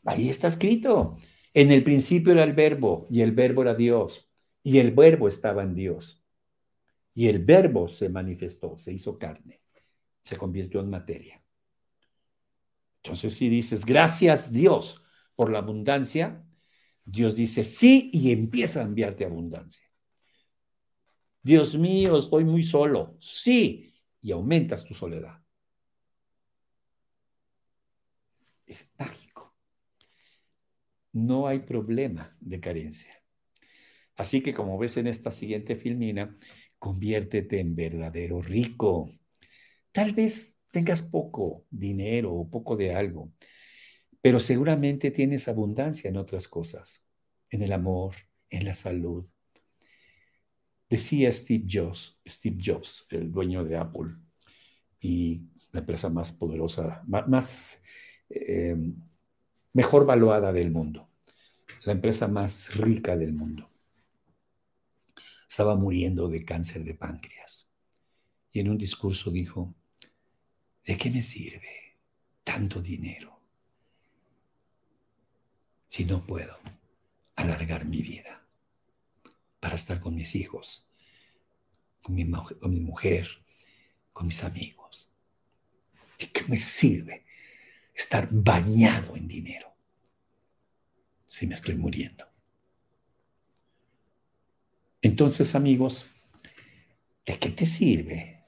Ahí 0.05 0.29
está 0.29 0.49
escrito. 0.49 1.17
En 1.55 1.71
el 1.71 1.85
principio 1.85 2.33
era 2.33 2.45
el 2.45 2.53
verbo 2.53 3.07
y 3.11 3.23
el 3.23 3.33
verbo 3.33 3.63
era 3.63 3.75
Dios 3.75 4.29
y 4.63 4.79
el 4.79 4.91
verbo 4.91 5.29
estaba 5.29 5.63
en 5.63 5.75
Dios. 5.75 6.23
Y 7.15 7.29
el 7.29 7.45
verbo 7.45 7.87
se 7.89 8.09
manifestó, 8.09 8.77
se 8.77 8.93
hizo 8.93 9.19
carne, 9.19 9.61
se 10.23 10.37
convirtió 10.37 10.81
en 10.81 10.91
materia. 10.91 11.41
Entonces 13.03 13.35
si 13.35 13.49
dices, 13.49 13.85
gracias 13.85 14.51
Dios 14.51 15.05
por 15.37 15.51
la 15.51 15.59
abundancia, 15.59 16.45
Dios 17.05 17.37
dice 17.37 17.65
sí 17.65 18.11
y 18.13 18.33
empieza 18.33 18.81
a 18.81 18.85
enviarte 18.85 19.25
abundancia. 19.25 19.87
Dios 21.43 21.77
mío, 21.77 22.19
estoy 22.19 22.45
muy 22.45 22.63
solo. 22.65 23.17
Sí, 23.21 23.95
y 24.23 24.33
aumentas 24.33 24.85
tu 24.85 24.95
soledad. 24.95 25.39
Es 28.67 28.91
mágico. 28.99 29.55
No 31.15 31.47
hay 31.49 31.61
problema 31.61 32.37
de 32.41 32.61
carencia. 32.61 33.15
Así 34.17 34.43
que 34.43 34.55
como 34.55 34.79
ves 34.79 34.97
en 34.97 35.07
esta 35.07 35.31
siguiente 35.31 35.77
filmina, 35.77 36.37
conviértete 36.79 37.61
en 37.61 37.75
verdadero 37.75 38.41
rico. 38.41 39.11
Tal 39.93 40.13
vez 40.15 40.57
tengas 40.73 41.03
poco 41.03 41.67
dinero 41.71 42.35
o 42.35 42.51
poco 42.51 42.77
de 42.77 42.95
algo, 42.95 43.33
pero 44.25 44.41
seguramente 44.41 45.11
tienes 45.11 45.49
abundancia 45.49 46.09
en 46.09 46.17
otras 46.17 46.49
cosas, 46.49 47.05
en 47.51 47.61
el 47.61 47.75
amor, 47.75 48.15
en 48.49 48.65
la 48.65 48.73
salud. 48.73 49.23
Decía 50.89 51.31
Steve 51.31 51.67
Jobs, 51.71 52.19
Steve 52.27 52.57
Jobs, 52.59 53.07
el 53.11 53.31
dueño 53.31 53.65
de 53.65 53.77
Apple 53.77 54.15
y 54.99 55.43
la 55.73 55.81
empresa 55.81 56.09
más 56.09 56.33
poderosa, 56.33 57.03
más, 57.07 57.83
eh, 58.31 58.75
mejor 59.75 60.07
valuada 60.07 60.55
del 60.55 60.71
mundo, 60.71 61.11
la 61.85 61.93
empresa 61.93 62.27
más 62.27 62.75
rica 62.77 63.19
del 63.19 63.35
mundo 63.35 63.69
estaba 65.47 65.77
muriendo 65.77 66.31
de 66.31 66.43
cáncer 66.43 66.83
de 66.83 66.95
páncreas. 66.95 67.69
Y 68.53 68.61
en 68.61 68.71
un 68.71 68.79
discurso 68.79 69.31
dijo, 69.31 69.75
¿de 70.83 70.97
qué 70.97 71.11
me 71.11 71.21
sirve 71.21 71.99
tanto 72.43 72.81
dinero 72.81 73.34
si 75.95 76.05
no 76.05 76.27
puedo 76.27 76.59
alargar 77.37 77.85
mi 77.85 78.03
vida 78.03 78.45
para 79.61 79.77
estar 79.77 80.01
con 80.01 80.17
mis 80.17 80.35
hijos, 80.35 80.89
con 82.03 82.17
mi, 82.17 82.25
mujer, 82.25 83.29
con 84.13 84.27
mis 84.27 84.43
amigos? 84.43 85.13
¿De 86.19 86.33
qué 86.33 86.43
me 86.49 86.57
sirve 86.57 87.25
estar 87.95 88.29
bañado 88.29 89.15
en 89.15 89.29
dinero 89.29 89.73
si 91.27 91.47
me 91.47 91.55
estoy 91.55 91.77
muriendo? 91.77 92.27
Entonces, 95.01 95.55
amigos, 95.55 96.07
¿de 97.25 97.39
qué 97.39 97.51
te 97.51 97.67
sirve 97.67 98.43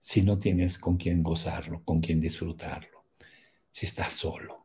si 0.00 0.22
no 0.22 0.38
tienes 0.38 0.78
con 0.78 0.98
quién 0.98 1.20
gozarlo, 1.20 1.82
con 1.84 2.00
quién 2.00 2.20
disfrutarlo, 2.20 3.06
si 3.72 3.86
estás 3.86 4.14
solo? 4.14 4.61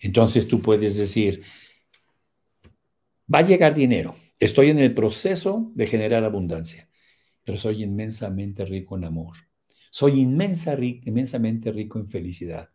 Entonces 0.00 0.48
tú 0.48 0.60
puedes 0.62 0.96
decir, 0.96 1.42
va 3.32 3.38
a 3.38 3.42
llegar 3.42 3.74
dinero, 3.74 4.16
estoy 4.38 4.70
en 4.70 4.78
el 4.78 4.94
proceso 4.94 5.70
de 5.74 5.86
generar 5.86 6.24
abundancia, 6.24 6.88
pero 7.44 7.58
soy 7.58 7.82
inmensamente 7.82 8.64
rico 8.64 8.96
en 8.96 9.04
amor, 9.04 9.36
soy 9.90 10.20
inmensa, 10.20 10.76
inmensamente 10.80 11.70
rico 11.70 11.98
en 11.98 12.06
felicidad 12.06 12.70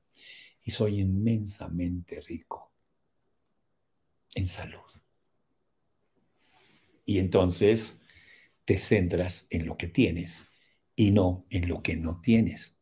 y 0.63 0.71
soy 0.71 1.01
inmensamente 1.01 2.21
rico 2.21 2.73
en 4.35 4.47
salud. 4.47 4.81
Y 7.05 7.19
entonces 7.19 7.99
te 8.65 8.77
centras 8.77 9.47
en 9.49 9.65
lo 9.65 9.77
que 9.77 9.87
tienes 9.87 10.47
y 10.95 11.11
no 11.11 11.45
en 11.49 11.69
lo 11.69 11.81
que 11.81 11.95
no 11.95 12.19
tienes. 12.21 12.77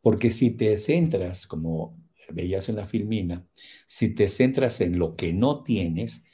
Porque 0.00 0.30
si 0.30 0.50
te 0.50 0.76
centras, 0.78 1.46
como 1.46 1.98
veías 2.32 2.68
en 2.68 2.76
la 2.76 2.86
filmina, 2.86 3.46
si 3.86 4.14
te 4.14 4.28
centras 4.28 4.80
en 4.80 4.98
lo 4.98 5.16
que 5.16 5.32
no 5.32 5.62
tienes, 5.62 6.24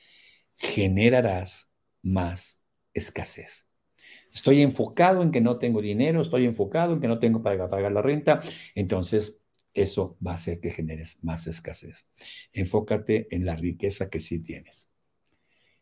generarás 0.57 1.73
más 2.03 2.65
escasez. 2.95 3.69
Estoy 4.33 4.63
enfocado 4.63 5.23
en 5.23 5.31
que 5.31 5.41
no 5.41 5.59
tengo 5.59 5.83
dinero, 5.83 6.23
estoy 6.23 6.47
enfocado 6.47 6.95
en 6.95 7.01
que 7.01 7.09
no 7.09 7.19
tengo 7.19 7.43
para 7.43 7.69
pagar 7.69 7.93
la 7.93 8.03
renta, 8.03 8.41
entonces 8.75 9.41
eso 9.75 10.17
va 10.25 10.33
a 10.33 10.35
hacer 10.35 10.61
que 10.61 10.71
generes 10.71 11.19
más 11.23 11.47
escasez. 11.47 12.09
Enfócate 12.53 13.35
en 13.35 13.45
la 13.45 13.57
riqueza 13.57 14.11
que 14.11 14.21
sí 14.21 14.43
tienes. 14.43 14.89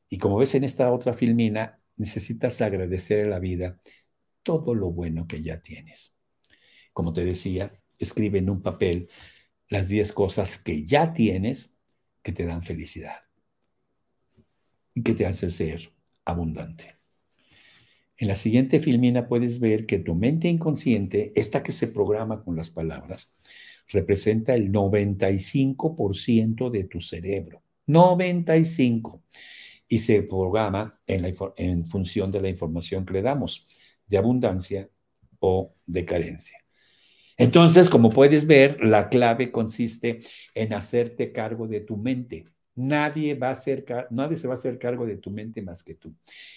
Y 0.09 0.18
como 0.18 0.38
ves 0.38 0.55
en 0.55 0.64
esta 0.64 0.92
otra 0.92 1.12
filmina, 1.12 1.81
necesitas 1.96 2.61
agradecer 2.61 3.27
a 3.27 3.29
la 3.29 3.38
vida 3.38 3.81
todo 4.42 4.75
lo 4.75 4.90
bueno 4.90 5.27
que 5.27 5.42
ya 5.42 5.61
tienes. 5.61 6.14
Como 6.92 7.12
te 7.12 7.25
decía, 7.25 7.81
escribe 7.99 8.38
en 8.38 8.51
un 8.51 8.62
papel 8.62 9.09
las 9.70 9.88
10 9.88 10.12
cosas 10.12 10.59
que 10.59 10.85
ya 10.85 11.14
tienes 11.14 11.78
que 12.22 12.33
te 12.33 12.44
dan 12.44 12.62
felicidad 12.62 13.16
y 14.94 15.02
que 15.02 15.14
te 15.14 15.24
hacen 15.24 15.50
ser 15.50 15.92
abundante. 16.24 16.98
En 18.18 18.28
la 18.28 18.37
siguiente 18.37 18.80
filmina 18.80 19.28
puedes 19.28 19.61
ver 19.61 19.87
que 19.87 19.98
tu 19.98 20.14
mente 20.14 20.48
inconsciente, 20.48 21.33
esta 21.35 21.62
que 21.62 21.72
se 21.72 21.88
programa 21.88 22.44
con 22.44 22.54
las 22.56 22.68
palabras, 22.68 23.33
representa 23.88 24.54
el 24.54 24.70
95% 24.70 26.68
de 26.68 26.85
tu 26.85 27.00
cerebro. 27.00 27.62
95 27.87 29.22
y 29.88 30.00
se 30.00 30.22
programa 30.22 31.00
en, 31.06 31.22
la, 31.22 31.30
en 31.56 31.87
función 31.87 32.30
de 32.30 32.40
la 32.40 32.48
información 32.48 33.06
que 33.06 33.14
le 33.14 33.22
damos, 33.22 33.66
de 34.06 34.18
abundancia 34.18 34.88
o 35.38 35.74
de 35.87 36.04
carencia. 36.04 36.59
Entonces, 37.40 37.90
como 37.90 38.11
puedes 38.11 38.46
ver, 38.46 38.85
la 38.85 39.09
clave 39.09 39.50
consiste 39.50 40.20
en 40.55 40.72
hacerte 40.72 41.33
cargo 41.33 41.66
de 41.66 41.81
tu 41.81 41.96
mente. 41.96 42.46
Nadie 42.74 43.35
va 43.35 43.50
a 43.50 43.57
nadie 44.11 44.37
se 44.37 44.46
va 44.46 44.55
a 44.55 44.57
hacer 44.57 44.79
cargo 44.79 45.07
de 45.07 45.16
tu 45.16 45.31
mente 45.31 45.62
más 45.62 45.83
que 45.83 45.94
tú. 45.94 46.14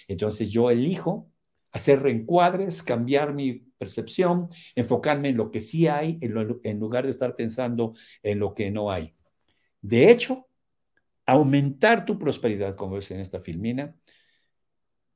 Entonces, 0.08 0.50
yo 0.50 0.70
elijo 0.70 1.30
hacer 1.72 2.02
reencuadres, 2.02 2.84
cambiar 2.84 3.34
mi 3.34 3.54
percepción, 3.78 4.50
enfocarme 4.76 5.30
en 5.30 5.38
lo 5.38 5.50
que 5.52 5.60
sí 5.60 5.88
hay, 5.88 6.20
en, 6.22 6.60
en 6.64 6.80
lugar 6.80 7.06
de 7.06 7.10
estar 7.10 7.36
pensando 7.36 7.94
en 8.22 8.40
lo 8.40 8.54
que 8.54 8.70
no 8.70 8.92
hay. 8.92 9.14
De 9.82 10.12
hecho, 10.12 10.48
Aumentar 11.26 12.06
tu 12.06 12.20
prosperidad, 12.20 12.76
como 12.76 12.96
ves 12.96 13.12
en 13.12 13.22
esta 13.22 13.40
filmina, 13.40 13.96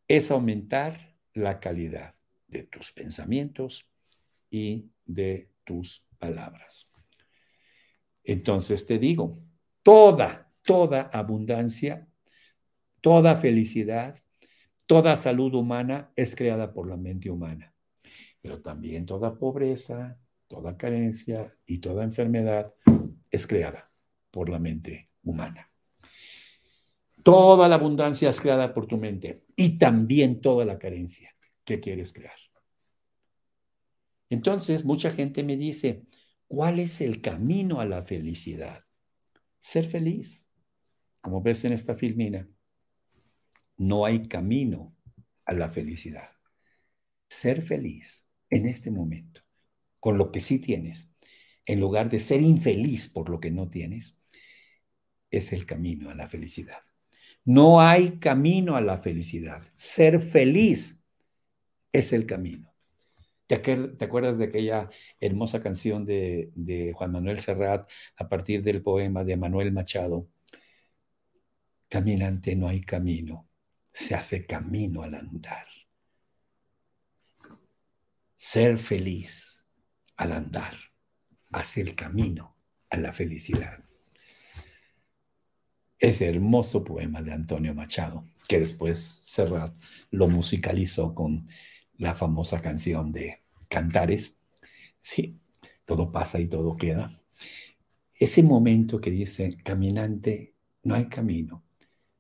es 0.08 0.32
aumentar 0.32 1.16
la 1.34 1.60
calidad 1.60 2.16
de 2.48 2.64
tus 2.64 2.92
pensamientos 2.92 3.86
y 4.50 4.90
de 5.06 5.50
tus 5.68 6.04
palabras. 6.18 6.90
Entonces 8.24 8.88
te 8.88 8.98
digo, 8.98 9.40
toda, 9.84 10.52
toda 10.64 11.04
abundancia, 11.14 12.08
toda 13.02 13.36
felicidad, 13.36 14.18
toda 14.86 15.16
salud 15.16 15.54
humana 15.54 16.12
es 16.16 16.36
creada 16.36 16.74
por 16.74 16.88
la 16.88 16.98
mente 16.98 17.30
humana, 17.30 17.74
pero 18.42 18.62
también 18.62 19.06
toda 19.06 19.38
pobreza, 19.38 20.18
toda 20.48 20.78
carencia 20.78 21.54
y 21.66 21.80
toda 21.80 22.04
enfermedad 22.04 22.74
es 23.30 23.46
creada 23.46 23.92
por 24.32 24.50
la 24.50 24.60
mente 24.60 25.10
humana. 25.24 25.70
Toda 27.24 27.68
la 27.68 27.76
abundancia 27.76 28.30
es 28.30 28.40
creada 28.40 28.74
por 28.74 28.88
tu 28.88 28.98
mente 28.98 29.44
y 29.56 29.78
también 29.78 30.40
toda 30.40 30.64
la 30.64 30.80
carencia 30.80 31.36
que 31.66 31.82
quieres 31.82 32.14
crear. 32.14 32.47
Entonces, 34.30 34.86
mucha 34.86 35.12
gente 35.12 35.44
me 35.44 35.58
dice, 35.58 36.06
¿cuál 36.48 36.80
es 36.80 37.02
el 37.02 37.22
camino 37.22 37.80
a 37.80 37.86
la 37.86 38.04
felicidad? 38.04 38.86
Ser 39.60 39.86
feliz. 39.86 40.48
Como 41.22 41.42
ves 41.42 41.66
en 41.66 41.74
esta 41.74 41.96
filmina, 41.96 42.48
no 43.78 44.06
hay 44.06 44.28
camino 44.28 44.96
a 45.46 45.54
la 45.54 45.70
felicidad. 45.70 46.30
Ser 47.30 47.62
feliz 47.62 48.28
en 48.50 48.68
este 48.68 48.92
momento, 48.92 49.42
con 50.00 50.18
lo 50.18 50.32
que 50.32 50.40
sí 50.40 50.60
tienes, 50.60 51.10
en 51.66 51.80
lugar 51.80 52.10
de 52.10 52.20
ser 52.20 52.42
infeliz 52.42 53.10
por 53.10 53.30
lo 53.30 53.40
que 53.40 53.52
no 53.52 53.70
tienes, 53.70 54.18
es 55.30 55.52
el 55.52 55.66
camino 55.66 56.10
a 56.10 56.16
la 56.16 56.28
felicidad. 56.28 56.80
No 57.44 57.82
hay 57.82 58.20
camino 58.20 58.76
a 58.76 58.82
la 58.82 58.98
felicidad. 58.98 59.64
Ser 59.76 60.20
feliz 60.20 61.04
es 61.92 62.14
el 62.14 62.26
camino. 62.26 62.74
¿Te, 63.48 63.56
acuerdas 64.06 64.38
de 64.38 64.46
aquella 64.46 64.90
hermosa 65.20 65.62
canción 65.62 66.06
de, 66.06 66.94
Juan 66.96 67.12
Manuel 67.14 67.40
Serrat 67.40 67.90
a 68.18 68.28
partir 68.30 68.62
del 68.64 68.82
poema 68.82 69.24
de 69.24 69.38
Manuel 69.38 69.72
Machado? 69.72 70.28
Caminante 71.90 72.56
no 72.56 72.68
hay 72.68 72.82
camino, 72.82 73.50
se 73.94 74.16
hace 74.16 74.46
camino 74.46 75.04
al 75.04 75.16
andar. 75.16 75.68
Ser 78.36 78.78
feliz 78.78 79.64
al 80.18 80.34
andar 80.34 80.76
hace 81.52 81.82
el 81.82 81.96
camino 81.96 82.58
a 82.90 82.98
la 82.98 83.14
felicidad 83.14 83.88
ese 86.00 86.30
hermoso 86.30 86.84
poema 86.84 87.22
de 87.22 87.34
Antonio 87.34 87.74
Machado, 87.74 88.28
que 88.48 88.60
después 88.60 89.00
Serrat 89.00 89.74
lo 90.12 90.28
musicalizó 90.28 91.16
con 91.16 91.48
la 91.98 92.16
famosa 92.16 92.62
canción 92.62 93.12
de 93.12 93.44
Cantares. 93.70 94.40
Sí, 95.00 95.40
todo 95.86 96.12
pasa 96.12 96.40
y 96.40 96.48
todo 96.48 96.76
queda. 96.76 97.12
Ese 98.14 98.44
momento 98.44 99.00
que 99.00 99.12
dice, 99.12 99.58
caminante, 99.64 100.56
no 100.84 100.96
hay 100.96 101.08
camino, 101.08 101.64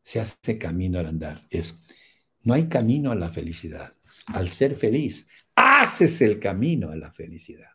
se 0.04 0.20
hace 0.20 0.58
camino 0.58 1.00
al 1.00 1.08
andar, 1.08 1.42
es, 1.50 1.80
no 2.44 2.54
hay 2.54 2.68
camino 2.68 3.12
a 3.12 3.16
la 3.16 3.30
felicidad. 3.30 3.94
Al 4.28 4.50
ser 4.50 4.76
feliz, 4.76 5.28
haces 5.56 6.22
el 6.22 6.40
camino 6.40 6.92
a 6.92 6.96
la 6.96 7.12
felicidad. 7.12 7.72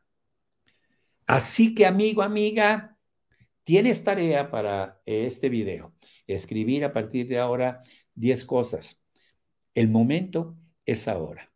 Así 1.26 1.74
que, 1.74 1.86
amigo, 1.86 2.22
amiga, 2.22 2.92
Tienes 3.64 4.02
tarea 4.02 4.50
para 4.50 5.00
este 5.06 5.48
video. 5.48 5.94
Escribir 6.26 6.84
a 6.84 6.92
partir 6.92 7.28
de 7.28 7.38
ahora 7.38 7.82
10 8.14 8.44
cosas. 8.44 9.02
El 9.74 9.88
momento 9.88 10.56
es 10.84 11.06
ahora. 11.06 11.51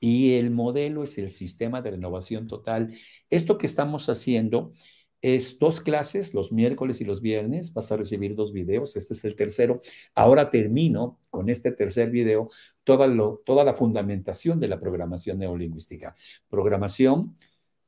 Y 0.00 0.34
el 0.34 0.50
modelo 0.50 1.02
es 1.02 1.18
el 1.18 1.30
sistema 1.30 1.82
de 1.82 1.92
renovación 1.92 2.46
total. 2.46 2.94
Esto 3.30 3.58
que 3.58 3.66
estamos 3.66 4.08
haciendo 4.08 4.72
es 5.20 5.58
dos 5.58 5.80
clases, 5.80 6.34
los 6.34 6.52
miércoles 6.52 7.00
y 7.00 7.04
los 7.04 7.20
viernes. 7.20 7.72
Vas 7.74 7.90
a 7.90 7.96
recibir 7.96 8.34
dos 8.34 8.52
videos. 8.52 8.96
Este 8.96 9.14
es 9.14 9.24
el 9.24 9.34
tercero. 9.34 9.80
Ahora 10.14 10.50
termino 10.50 11.18
con 11.30 11.50
este 11.50 11.72
tercer 11.72 12.10
video 12.10 12.48
toda, 12.84 13.06
lo, 13.06 13.42
toda 13.44 13.64
la 13.64 13.74
fundamentación 13.74 14.60
de 14.60 14.68
la 14.68 14.78
programación 14.78 15.38
neurolingüística. 15.38 16.14
Programación, 16.48 17.36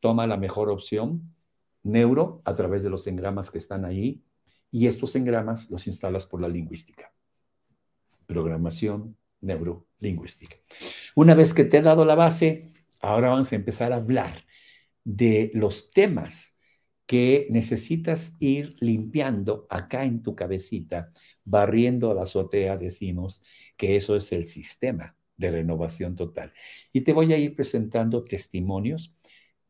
toma 0.00 0.26
la 0.26 0.36
mejor 0.36 0.70
opción 0.70 1.34
neuro 1.82 2.42
a 2.44 2.54
través 2.54 2.82
de 2.82 2.90
los 2.90 3.06
engramas 3.06 3.50
que 3.50 3.58
están 3.58 3.84
ahí 3.84 4.22
y 4.70 4.86
estos 4.86 5.16
engramas 5.16 5.70
los 5.70 5.86
instalas 5.86 6.26
por 6.26 6.40
la 6.40 6.48
lingüística. 6.48 7.12
Programación 8.26 9.16
neurolingüística. 9.40 10.56
Una 11.14 11.34
vez 11.34 11.54
que 11.54 11.64
te 11.64 11.78
he 11.78 11.82
dado 11.82 12.04
la 12.04 12.14
base, 12.14 12.72
ahora 13.00 13.30
vamos 13.30 13.52
a 13.52 13.56
empezar 13.56 13.92
a 13.92 13.96
hablar 13.96 14.44
de 15.04 15.50
los 15.54 15.90
temas 15.90 16.58
que 17.06 17.48
necesitas 17.50 18.36
ir 18.40 18.76
limpiando 18.80 19.66
acá 19.70 20.04
en 20.04 20.22
tu 20.22 20.36
cabecita, 20.36 21.12
barriendo 21.44 22.10
a 22.10 22.14
la 22.14 22.22
azotea, 22.22 22.76
decimos 22.76 23.44
que 23.76 23.96
eso 23.96 24.14
es 24.16 24.30
el 24.32 24.46
sistema 24.46 25.16
de 25.36 25.50
renovación 25.50 26.14
total. 26.14 26.52
Y 26.92 27.00
te 27.02 27.12
voy 27.12 27.32
a 27.32 27.38
ir 27.38 27.56
presentando 27.56 28.24
testimonios 28.24 29.12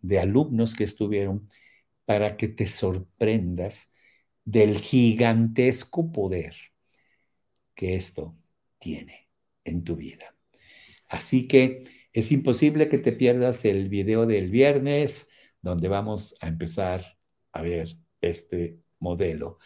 de 0.01 0.19
alumnos 0.21 0.75
que 0.75 0.85
estuvieron 0.85 1.49
para 2.05 2.37
que 2.37 2.49
te 2.49 2.67
sorprendas 2.67 3.95
del 4.45 4.79
gigantesco 4.79 6.13
poder 6.13 6.55
que 7.75 7.95
esto 7.97 8.37
tiene 8.79 9.29
en 9.65 9.85
tu 9.85 9.97
vida. 9.97 10.35
Así 11.11 11.49
que 11.49 11.85
es 12.13 12.33
imposible 12.33 12.89
que 12.89 12.99
te 12.99 13.13
pierdas 13.13 13.65
el 13.65 13.89
video 13.89 14.27
del 14.27 14.49
viernes, 14.51 15.29
donde 15.61 15.89
vamos 15.89 16.37
a 16.41 16.47
empezar 16.47 17.19
a 17.53 17.63
ver 17.63 17.97
este 18.21 18.79
modelo 19.01 19.59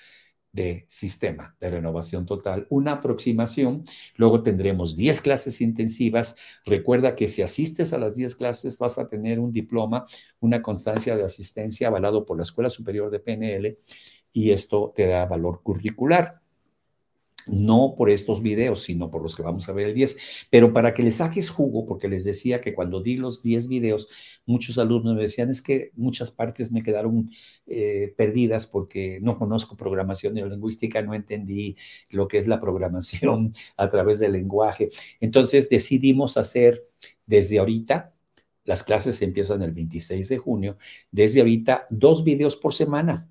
de 0.53 0.87
sistema 0.89 1.55
de 1.61 1.69
renovación 1.69 2.25
total, 2.27 2.67
una 2.71 2.93
aproximación. 2.93 3.85
Luego 4.17 4.43
tendremos 4.43 4.97
10 4.97 5.21
clases 5.21 5.61
intensivas. 5.61 6.37
Recuerda 6.65 7.15
que 7.15 7.29
si 7.29 7.43
asistes 7.43 7.93
a 7.93 7.99
las 7.99 8.15
10 8.15 8.37
clases 8.37 8.79
vas 8.79 8.99
a 8.99 9.09
tener 9.09 9.39
un 9.39 9.53
diploma, 9.53 10.07
una 10.41 10.63
constancia 10.63 11.17
de 11.17 11.25
asistencia 11.25 11.89
avalado 11.89 12.25
por 12.25 12.39
la 12.39 12.45
Escuela 12.45 12.71
Superior 12.71 13.11
de 13.11 13.21
PNL 13.21 13.77
y 14.33 14.51
esto 14.53 14.93
te 14.97 15.07
da 15.07 15.27
valor 15.27 15.61
curricular 15.63 16.44
no 17.47 17.95
por 17.97 18.11
estos 18.11 18.43
videos, 18.43 18.83
sino 18.83 19.11
por 19.11 19.23
los 19.23 19.37
que 19.37 19.43
vamos 19.43 19.69
a 19.69 19.73
ver 19.73 19.89
el 19.89 19.95
10, 19.95 20.17
pero 20.51 20.73
para 20.73 20.95
que 20.95 21.03
les 21.03 21.17
saques 21.17 21.51
jugo, 21.51 21.87
porque 21.87 22.09
les 22.09 22.25
decía 22.25 22.61
que 22.61 22.75
cuando 22.75 23.01
di 23.01 23.17
los 23.17 23.43
10 23.43 23.69
videos, 23.69 24.09
muchos 24.47 24.79
alumnos 24.79 25.15
me 25.15 25.23
decían, 25.23 25.51
es 25.51 25.63
que 25.63 25.91
muchas 25.95 26.31
partes 26.31 26.71
me 26.73 26.83
quedaron 26.83 27.31
eh, 27.67 28.15
perdidas 28.17 28.67
porque 28.67 29.19
no 29.23 29.39
conozco 29.39 29.77
programación 29.77 30.35
neurolingüística, 30.35 31.03
no 31.03 31.15
entendí 31.15 31.77
lo 32.11 32.29
que 32.29 32.39
es 32.39 32.47
la 32.47 32.61
programación 32.61 33.53
a 33.77 33.91
través 33.91 34.21
del 34.21 34.33
lenguaje. 34.33 34.91
Entonces 35.21 35.69
decidimos 35.69 36.37
hacer 36.37 36.87
desde 37.27 37.59
ahorita, 37.59 38.15
las 38.65 38.83
clases 38.83 39.21
empiezan 39.23 39.63
el 39.63 39.73
26 39.73 40.29
de 40.29 40.39
junio, 40.39 40.79
desde 41.11 41.41
ahorita 41.41 41.87
dos 41.91 42.25
videos 42.25 42.57
por 42.57 42.75
semana. 42.75 43.31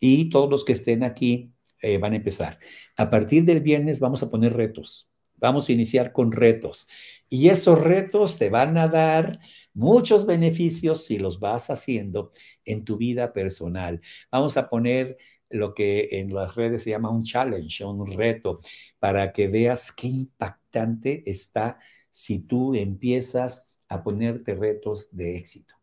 Y 0.00 0.30
todos 0.30 0.50
los 0.50 0.64
que 0.64 0.72
estén 0.72 1.04
aquí 1.04 1.52
eh, 1.82 1.98
van 1.98 2.12
a 2.12 2.16
empezar. 2.16 2.58
A 2.96 3.10
partir 3.10 3.44
del 3.44 3.60
viernes 3.60 4.00
vamos 4.00 4.22
a 4.22 4.30
poner 4.30 4.54
retos. 4.54 5.10
Vamos 5.36 5.68
a 5.68 5.72
iniciar 5.72 6.12
con 6.12 6.30
retos. 6.30 6.86
Y 7.28 7.48
esos 7.48 7.82
retos 7.82 8.38
te 8.38 8.48
van 8.50 8.78
a 8.78 8.86
dar 8.86 9.40
muchos 9.74 10.24
beneficios 10.26 11.04
si 11.04 11.18
los 11.18 11.40
vas 11.40 11.70
haciendo 11.70 12.30
en 12.64 12.84
tu 12.84 12.96
vida 12.96 13.32
personal. 13.32 14.00
Vamos 14.30 14.56
a 14.56 14.68
poner 14.68 15.18
lo 15.50 15.74
que 15.74 16.08
en 16.12 16.32
las 16.32 16.54
redes 16.54 16.84
se 16.84 16.90
llama 16.90 17.10
un 17.10 17.24
challenge, 17.24 17.84
un 17.84 18.06
reto, 18.06 18.60
para 18.98 19.32
que 19.32 19.48
veas 19.48 19.92
qué 19.92 20.06
impactante 20.06 21.28
está 21.28 21.78
si 22.10 22.40
tú 22.40 22.74
empiezas 22.74 23.76
a 23.88 24.02
ponerte 24.02 24.54
retos 24.54 25.08
de 25.10 25.36
éxito. 25.36 25.74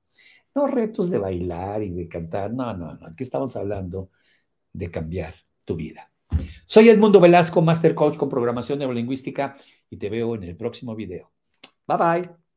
No 0.55 0.67
retos 0.67 1.09
de 1.09 1.19
bailar 1.19 1.83
y 1.83 1.91
de 1.91 2.07
cantar, 2.07 2.53
no, 2.53 2.73
no, 2.73 2.95
no, 2.95 3.07
aquí 3.07 3.23
estamos 3.23 3.55
hablando 3.55 4.09
de 4.73 4.89
cambiar 4.89 5.35
tu 5.69 5.75
vida. 5.75 6.11
Soy 6.65 6.89
Edmundo 6.89 7.19
Velasco, 7.19 7.61
Master 7.61 7.93
Coach 7.93 8.17
con 8.17 8.27
programación 8.27 8.79
neurolingüística 8.79 9.55
y 9.87 9.97
te 9.97 10.09
veo 10.09 10.33
en 10.33 10.43
el 10.43 10.55
próximo 10.55 10.95
video. 10.95 11.31
Bye 11.87 11.97
bye. 11.97 12.48